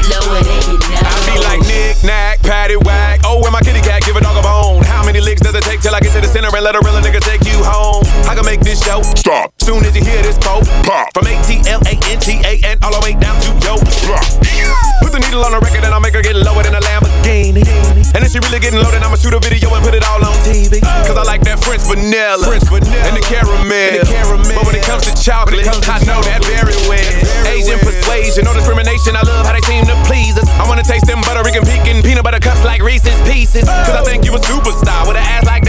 Lower 0.09 0.41
than 0.41 0.61
you 0.65 0.81
know. 0.81 1.05
I 1.05 1.13
be 1.29 1.37
like 1.45 1.61
knick 1.67 2.01
knack, 2.03 2.41
patty 2.41 2.75
whack. 2.77 3.21
Oh, 3.23 3.39
where 3.41 3.51
my 3.51 3.61
kitty 3.61 3.81
cat? 3.81 4.01
Give 4.03 4.15
a 4.15 4.21
dog 4.21 4.37
a 4.37 4.41
bone. 4.41 4.83
How 4.83 5.05
many 5.05 5.21
licks 5.21 5.41
does 5.41 5.53
it 5.53 5.63
take 5.63 5.81
till 5.81 5.93
I 5.93 5.99
get 5.99 6.13
to 6.13 6.21
the 6.21 6.27
center 6.27 6.49
and 6.49 6.63
let 6.63 6.75
a 6.75 6.79
real 6.79 6.95
nigga 7.01 7.19
take 7.21 7.45
you 7.45 7.63
home? 7.63 8.03
I 8.27 8.33
can 8.33 8.45
make 8.45 8.61
this 8.61 8.83
show 8.83 9.03
stop. 9.03 9.53
Soon 9.61 9.85
as 9.85 9.95
you 9.95 10.03
hear 10.03 10.21
this, 10.23 10.37
pop 10.39 10.65
pop 10.83 11.13
from 11.13 11.25
ATL. 11.25 11.85
And 18.17 18.25
if 18.25 18.33
she 18.33 18.39
really 18.41 18.59
getting 18.59 18.81
loaded, 18.81 19.05
I'ma 19.05 19.15
shoot 19.21 19.33
a 19.33 19.39
video 19.39 19.69
and 19.73 19.85
put 19.85 19.93
it 19.93 20.03
all 20.05 20.21
on 20.21 20.33
TV. 20.41 20.81
Cause 21.05 21.17
I 21.17 21.23
like 21.23 21.45
that 21.45 21.61
French 21.61 21.85
vanilla, 21.85 22.41
French 22.41 22.65
vanilla, 22.65 23.05
and 23.05 23.13
the 23.13 23.21
caramel. 23.21 23.69
And 23.69 24.01
the 24.01 24.09
caramel. 24.09 24.55
But 24.57 24.65
when 24.65 24.75
it 24.75 24.85
comes 24.85 25.05
to 25.05 25.13
chocolate, 25.13 25.69
I 25.69 26.01
know 26.09 26.21
that 26.25 26.41
very 26.45 26.73
well. 26.89 27.13
Asian 27.45 27.77
persuasion, 27.79 28.49
no 28.49 28.53
discrimination. 28.57 29.13
I 29.13 29.21
love 29.21 29.45
how 29.45 29.53
they 29.53 29.63
seem 29.69 29.85
to 29.85 29.97
please 30.09 30.37
us. 30.41 30.49
I 30.57 30.65
wanna 30.65 30.83
taste 30.83 31.05
them 31.05 31.21
Puerto 31.21 31.45
Rican 31.45 31.63
pecan 31.63 32.01
peanut 32.01 32.25
butter 32.25 32.41
cups 32.41 32.65
like 32.65 32.81
Reese's 32.81 33.17
Pieces. 33.29 33.69
Cause 33.69 33.95
I 33.95 34.03
think 34.03 34.25
you 34.25 34.33
a 34.33 34.41
superstar 34.41 35.05
with 35.05 35.17
an 35.17 35.25
ass 35.25 35.45
like 35.45 35.63
that. 35.65 35.68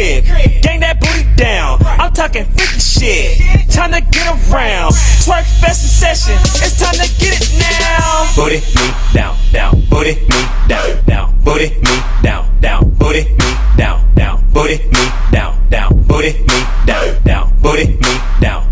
crib. 0.00 0.24
Gang 0.62 0.80
that 0.80 1.00
booty 1.00 1.24
down. 1.36 1.78
I'm 1.84 2.12
talking 2.12 2.44
50 2.44 2.80
shit. 2.80 3.70
Time 3.70 3.92
to 3.92 4.00
get 4.00 4.26
around. 4.26 4.92
Twerk 5.24 5.44
fest 5.60 5.84
in 5.84 5.90
session. 5.90 6.36
It's 6.64 6.78
time 6.78 6.94
to 6.94 7.08
get 7.20 7.36
it 7.36 7.52
now. 7.58 8.32
Booty 8.36 8.60
me 8.60 8.86
down, 9.12 9.36
down, 9.52 9.80
booty 9.90 10.14
me 10.14 10.40
down, 10.68 11.04
down, 11.06 11.44
booty 11.44 11.68
me 11.80 11.94
down, 12.22 12.60
down, 12.60 12.90
booty 12.98 13.24
me 13.24 13.48
down, 13.76 14.14
down, 14.14 14.52
booty 14.52 14.78
me 14.78 15.04
down, 15.32 15.68
down, 15.70 16.02
booty 16.06 16.32
me 16.32 16.58
down, 16.86 17.22
down, 17.24 17.60
booty 17.60 17.86
me 17.88 18.12
down, 18.40 18.69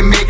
can 0.00 0.08
make 0.08 0.29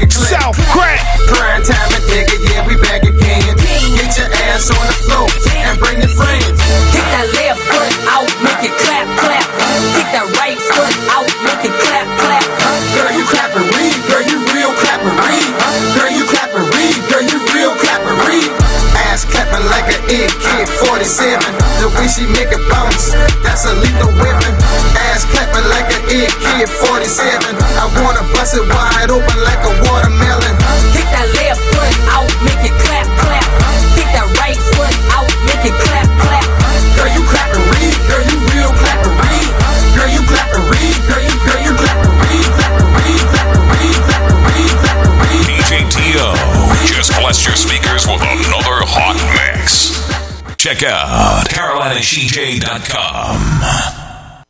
Check 50.80 50.92
out 50.92 51.44
carolinashejay.com. 51.50 53.99